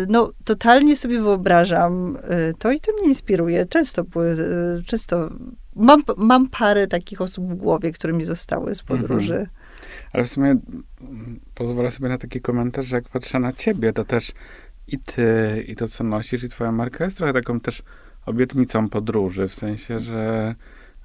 [0.10, 2.18] no totalnie sobie wyobrażam
[2.60, 3.66] to i to mnie inspiruje.
[3.66, 4.06] Często,
[4.86, 5.30] często
[5.76, 9.34] mam, mam parę takich osób w głowie, które mi zostały z podróży.
[9.34, 9.50] Mhm.
[10.14, 10.56] Ale w sumie
[11.56, 14.32] pozwolę sobie na taki komentarz, że jak patrzę na ciebie, to też
[14.88, 17.84] i ty, i to, co nosisz, i twoja marka jest trochę taką też
[18.26, 20.56] obietnicą podróży, w sensie, że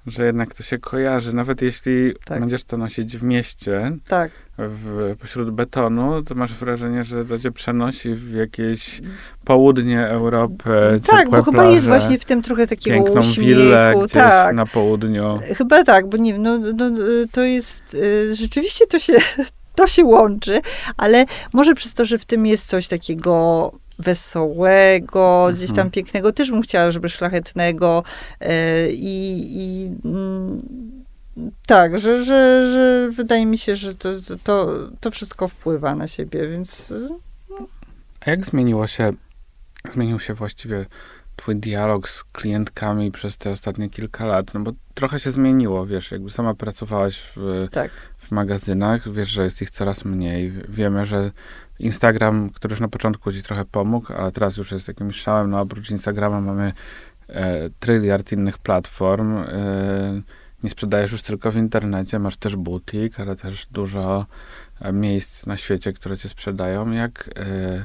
[0.07, 2.41] że jednak to się kojarzy, nawet jeśli tak.
[2.41, 4.31] będziesz to nosić w mieście, tak.
[4.59, 9.01] w, pośród betonu, to masz wrażenie, że to cię przenosi w jakieś
[9.45, 13.41] południe Europy, Tak, bo chyba jest właśnie w tym trochę takiego piękną uśmiechu.
[13.41, 14.55] Willę gdzieś tak.
[14.55, 15.39] na południu.
[15.57, 16.91] Chyba tak, bo nie no, no,
[17.33, 19.13] to jest, y, rzeczywiście to się,
[19.77, 20.61] to się łączy,
[20.97, 25.91] ale może przez to, że w tym jest coś takiego wesołego, gdzieś tam mhm.
[25.91, 28.03] pięknego, też bym chciała, żeby szlachetnego
[28.41, 30.63] e, i, i mm,
[31.67, 34.09] tak, że, że, że wydaje mi się, że to,
[34.45, 34.69] to,
[35.01, 36.95] to wszystko wpływa na siebie, więc...
[38.21, 39.13] A jak zmieniło się,
[39.93, 40.87] zmienił się właściwie
[41.37, 44.55] twój dialog z klientkami przez te ostatnie kilka lat?
[44.55, 47.91] No bo trochę się zmieniło, wiesz, jakby sama pracowałaś w, tak.
[48.19, 50.53] w magazynach, wiesz, że jest ich coraz mniej.
[50.69, 51.31] Wiemy, że
[51.79, 55.51] Instagram, który już na początku ci trochę pomógł, ale teraz już jest jakimś szałem.
[55.51, 56.73] No oprócz Instagrama mamy
[57.29, 59.37] e, tryliard innych platform.
[59.37, 60.21] E,
[60.63, 64.27] nie sprzedajesz już tylko w internecie, masz też butik, ale też dużo
[64.81, 66.91] e, miejsc na świecie, które cię sprzedają.
[66.91, 67.85] Jak, e,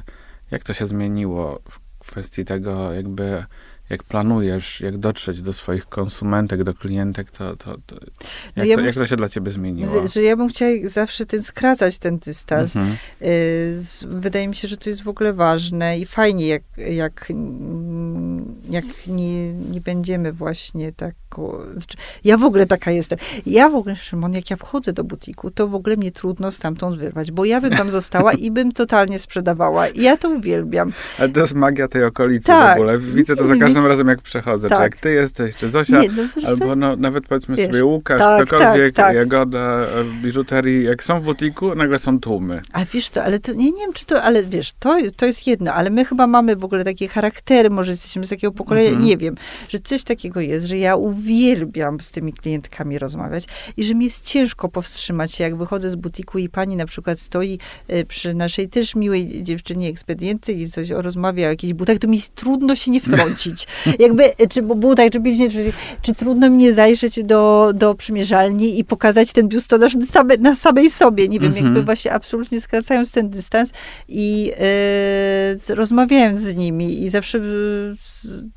[0.50, 1.60] jak to się zmieniło
[2.00, 3.44] w kwestii tego, jakby
[3.90, 7.96] jak planujesz, jak dotrzeć do swoich konsumentek, do klientek, to, to, to
[8.56, 10.08] no jak, ja to, jak to się dla ciebie zmieniło?
[10.08, 12.76] Że ja bym chciała zawsze ten skracać ten dystans.
[12.76, 12.96] Mhm.
[13.22, 17.32] Y, wydaje mi się, że to jest w ogóle ważne i fajnie, jak, jak,
[18.70, 21.14] jak nie, nie będziemy właśnie tak
[21.72, 23.18] znaczy, ja w ogóle taka jestem.
[23.46, 26.96] Ja w ogóle, Szymon, jak ja wchodzę do butiku, to w ogóle mnie trudno stamtąd
[26.96, 29.88] wyrwać, bo ja bym tam została i bym totalnie sprzedawała.
[29.88, 30.92] I ja to uwielbiam.
[31.18, 32.76] Ale to jest magia tej okolicy tak.
[32.76, 32.98] w ogóle.
[32.98, 34.68] Widzę to za każdym razem, jak przechodzę.
[34.68, 34.78] Tak.
[34.78, 38.18] Czy jak ty jesteś, czy Zosia, Nie, no, albo no, nawet powiedzmy wiesz, sobie Łukasz,
[38.18, 39.16] tak, ktokolwiek, tak, tak.
[39.16, 39.86] Jagoda,
[40.22, 42.60] biżuterii, jak są w butiku, nagle są tłumy.
[42.72, 45.46] A wiesz co, ale to, nie, nie wiem, czy to, ale wiesz, to, to jest
[45.46, 49.06] jedno, ale my chyba mamy w ogóle takie charaktery, może jesteśmy z takiego pokolenia, mhm.
[49.06, 49.34] nie wiem,
[49.68, 53.44] że coś takiego jest, że ja uwielbiam uwielbiam z tymi klientkami rozmawiać
[53.76, 57.20] i że mi jest ciężko powstrzymać się, jak wychodzę z butiku i pani na przykład
[57.20, 57.58] stoi
[57.88, 62.16] e, przy naszej też miłej dziewczynie ekspedientce i coś rozmawia o jakichś butach, to mi
[62.16, 63.66] jest trudno się nie wtrącić.
[63.98, 69.32] Jakby, e, czy butach, czy, czy, czy trudno mnie zajrzeć do, do przymierzalni i pokazać
[69.32, 71.28] ten biustonosz na, same, na samej sobie.
[71.28, 71.84] Nie wiem, jakby mhm.
[71.84, 73.70] właśnie absolutnie skracając ten dystans
[74.08, 77.40] i e, rozmawiając z nimi i zawsze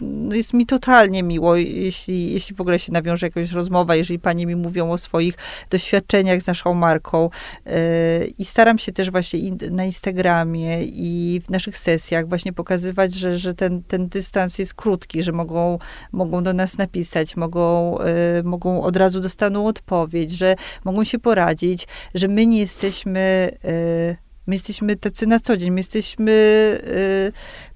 [0.01, 4.45] no jest mi totalnie miło, jeśli, jeśli w ogóle się nawiąże jakaś rozmowa, jeżeli panie
[4.45, 5.33] mi mówią o swoich
[5.69, 7.29] doświadczeniach z naszą marką.
[7.65, 9.39] E, I staram się też właśnie
[9.71, 15.23] na Instagramie i w naszych sesjach właśnie pokazywać, że, że ten, ten dystans jest krótki,
[15.23, 15.79] że mogą,
[16.11, 21.87] mogą do nas napisać, mogą, e, mogą od razu dostaną odpowiedź, że mogą się poradzić,
[22.15, 26.33] że my nie jesteśmy e, My jesteśmy tacy na co dzień, my jesteśmy,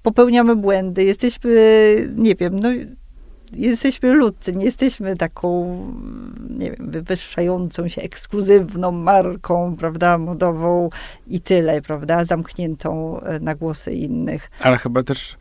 [0.02, 2.68] popełniamy błędy, jesteśmy, nie wiem, no
[3.52, 5.66] jesteśmy ludcy, nie jesteśmy taką,
[6.50, 10.90] nie wiem, wywyższającą się, ekskluzywną marką, prawda, modową
[11.26, 14.50] i tyle, prawda, zamkniętą e, na głosy innych.
[14.60, 15.36] Ale chyba też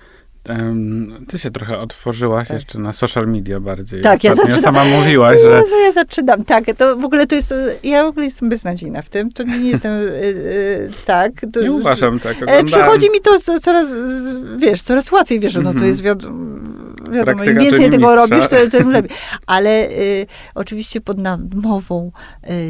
[1.27, 2.57] ty się trochę otworzyłaś tak.
[2.57, 4.01] jeszcze na social media bardziej.
[4.01, 4.61] Tak, ja zaczynam.
[4.61, 5.49] sama mówiłaś, że...
[5.49, 6.65] Jezu, ja zaczynam, tak.
[6.77, 7.53] To w ogóle to jest...
[7.83, 9.31] Ja w ogóle jestem beznadziejna w tym.
[9.31, 9.91] To nie jestem...
[9.91, 11.31] Y, y, tak.
[11.53, 12.31] To, nie uważam tak.
[12.31, 12.65] E, oglądałem.
[12.65, 13.87] Przychodzi mi to coraz,
[14.57, 15.39] wiesz, coraz łatwiej.
[15.39, 15.87] Wiesz, no to mhm.
[15.87, 16.37] jest wiadomo,
[17.11, 19.11] wiadomo im więcej tego robisz, to, tym lepiej.
[19.45, 20.25] Ale y,
[20.55, 22.11] oczywiście pod namową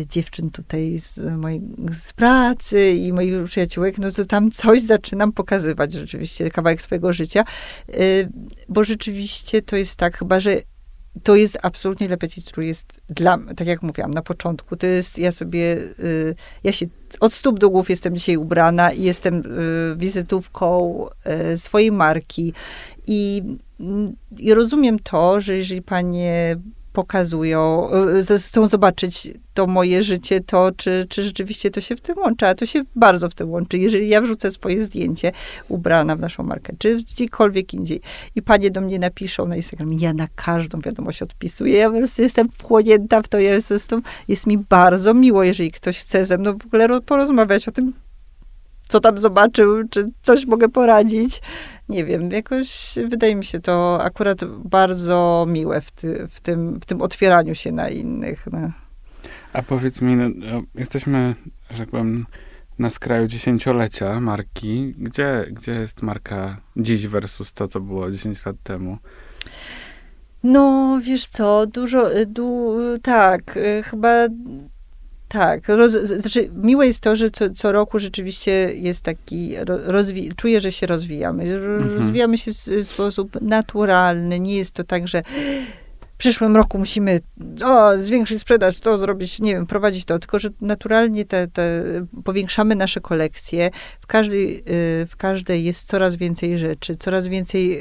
[0.10, 1.62] dziewczyn tutaj z mojej
[1.92, 7.44] z pracy i moich przyjaciółek, no to tam coś zaczynam pokazywać rzeczywiście, kawałek swojego życia.
[7.96, 8.30] Y,
[8.70, 10.56] bo rzeczywiście to jest tak, chyba że
[11.24, 15.32] to jest absolutnie dla Petit jest dla, tak jak mówiłam na początku, to jest, ja
[15.32, 16.86] sobie, y, ja się
[17.20, 21.06] od stóp do głów jestem dzisiaj ubrana i jestem y, wizytówką
[21.56, 22.54] swojej marki
[23.08, 23.44] i,
[24.38, 26.58] i rozumiem to, że jeżeli panie
[26.98, 27.90] pokazują,
[28.32, 32.48] y, chcą zobaczyć to moje życie, to czy, czy rzeczywiście to się w tym łączy,
[32.48, 33.78] a to się bardzo w tym łączy.
[33.78, 35.32] Jeżeli ja wrzucę swoje zdjęcie
[35.70, 38.02] ubrana w naszą markę, czy gdziekolwiek indziej
[38.36, 42.22] i panie do mnie napiszą na Instagramie, ja na każdą wiadomość odpisuję, ja po prostu
[42.22, 46.58] jestem wchłonięta w to, ja jestem, jest mi bardzo miło, jeżeli ktoś chce ze mną
[46.58, 47.94] w ogóle porozmawiać o tym,
[48.88, 51.42] co tam zobaczył, czy coś mogę poradzić.
[51.90, 56.86] Nie wiem, jakoś wydaje mi się to akurat bardzo miłe w, ty, w, tym, w
[56.86, 58.48] tym otwieraniu się na innych.
[58.52, 58.72] No.
[59.54, 61.36] A powiedz mi, no, no, jesteśmy,
[61.72, 62.26] że tak powiem,
[62.80, 64.94] na skraju dziesięciolecia marki.
[64.98, 68.98] Gdzie, gdzie jest marka dziś versus to, co było 10 lat temu?
[70.44, 74.28] No, wiesz co, dużo, du, tak, y, chyba
[75.28, 79.56] tak, roz, znaczy miłe jest to, że co, co roku rzeczywiście jest taki,
[79.88, 81.44] rozwi- czuję, że się rozwijamy.
[81.44, 82.00] Mhm.
[82.00, 84.40] Rozwijamy się w sposób naturalny.
[84.40, 85.24] Nie jest to tak, że
[86.14, 87.20] w przyszłym roku musimy
[87.66, 91.84] o, zwiększyć sprzedaż, to zrobić, nie wiem, prowadzić to, tylko że naturalnie te, te
[92.24, 93.72] powiększamy nasze kolekcje.
[94.02, 97.80] W każdej, y, w każdej jest coraz więcej rzeczy, coraz więcej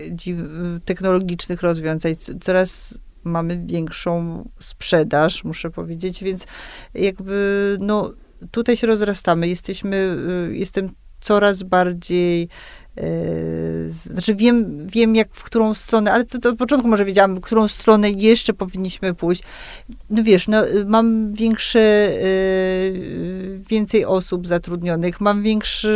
[0.84, 2.94] technologicznych rozwiązań, coraz
[3.26, 6.46] mamy większą sprzedaż, muszę powiedzieć, więc
[6.94, 8.12] jakby, no,
[8.50, 9.48] tutaj się rozrastamy.
[9.48, 10.16] Jesteśmy,
[10.50, 10.88] y, jestem
[11.20, 12.48] coraz bardziej
[12.96, 17.34] Yy, znaczy wiem, wiem jak, w którą stronę, ale to, to od początku może wiedziałam,
[17.34, 19.42] w którą stronę jeszcze powinniśmy pójść.
[20.10, 22.10] No wiesz, no, mam większe,
[23.70, 25.88] więcej osób zatrudnionych, mam większy,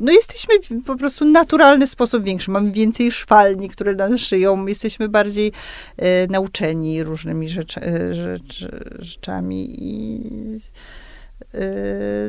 [0.00, 0.54] no jesteśmy
[0.86, 2.50] po prostu naturalny sposób większy.
[2.50, 4.66] Mamy więcej szwalni, które nas szyją.
[4.66, 5.52] Jesteśmy bardziej
[5.96, 8.68] e, nauczeni różnymi rzecz, e, rzecz,
[8.98, 10.20] rzeczami i
[11.54, 11.60] e,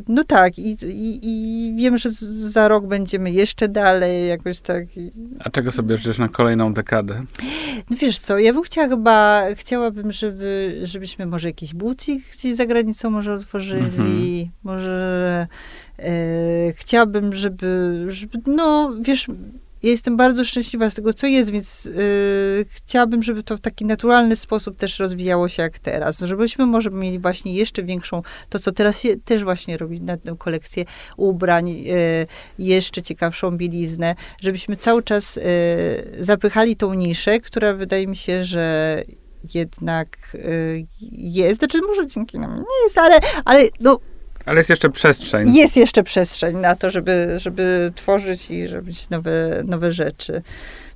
[0.08, 4.84] no tak, i, i, i wiem, że za rok będziemy jeszcze dalej, jakoś tak.
[5.40, 7.26] A czego sobie życzysz na kolejną dekadę?
[7.90, 12.66] No wiesz co, ja bym chciała chyba, chciałabym, żeby, żebyśmy może jakiś butik gdzieś za
[12.66, 14.52] granicą może otworzyli, mhm.
[14.64, 15.48] może
[16.76, 19.28] chciałabym, żeby, żeby, no wiesz,
[19.84, 23.86] ja jestem bardzo szczęśliwa z tego, co jest, więc yy, chciałabym, żeby to w taki
[23.86, 26.20] naturalny sposób też rozwijało się jak teraz.
[26.20, 30.36] Żebyśmy może mieli właśnie jeszcze większą, to co teraz się też właśnie robi na tę
[30.38, 30.86] kolekcję
[31.18, 32.28] ubrań, yy,
[32.60, 35.43] jeszcze ciekawszą bieliznę, żebyśmy cały czas yy,
[36.24, 39.04] zapychali tą niszę, która wydaje mi się, że
[39.54, 40.38] jednak
[41.12, 44.00] jest, znaczy może dzięki nam nie jest, ale, ale no
[44.50, 45.56] ale jest jeszcze przestrzeń.
[45.56, 50.41] Jest jeszcze przestrzeń na to, żeby, żeby tworzyć i robić nowe, nowe rzeczy.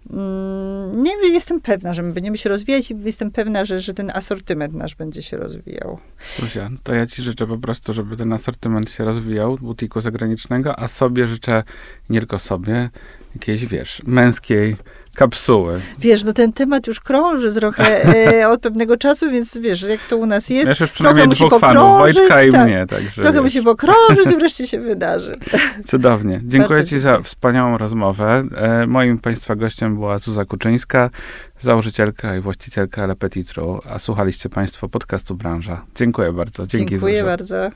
[0.09, 4.11] Mm, nie jestem pewna, że my będziemy się rozwijać i jestem pewna, że, że ten
[4.13, 5.99] asortyment nasz będzie się rozwijał.
[6.39, 10.87] Zuzia, to ja ci życzę po prostu, żeby ten asortyment się rozwijał, butiku zagranicznego, a
[10.87, 11.63] sobie życzę,
[12.09, 12.89] nie tylko sobie,
[13.35, 14.75] jakiejś, wiesz, męskiej
[15.15, 15.81] kapsuły.
[15.99, 18.03] Wiesz, no ten temat już krąży trochę
[18.41, 20.67] e, od pewnego czasu, więc wiesz, jak to u nas jest.
[20.67, 22.85] Wiesz, już przynajmniej trochę dwóch fanów, Wojtka i tak, mnie.
[22.89, 23.43] Także, trochę wiesz.
[23.43, 25.37] musi pokrążyć i wreszcie się wydarzy.
[25.85, 26.41] Cudownie.
[26.43, 28.43] Dziękuję Bardzo ci za wspaniałą rozmowę.
[28.55, 31.09] E, moim Państwa gościem była Zuza Kuczyńska,
[31.59, 35.85] założycielka i właścicielka Le Petit Trou, a słuchaliście Państwo podcastu Branża.
[35.95, 36.67] Dziękuję bardzo.
[36.67, 37.25] Dzięki Dziękuję Zuza.
[37.25, 37.71] bardzo.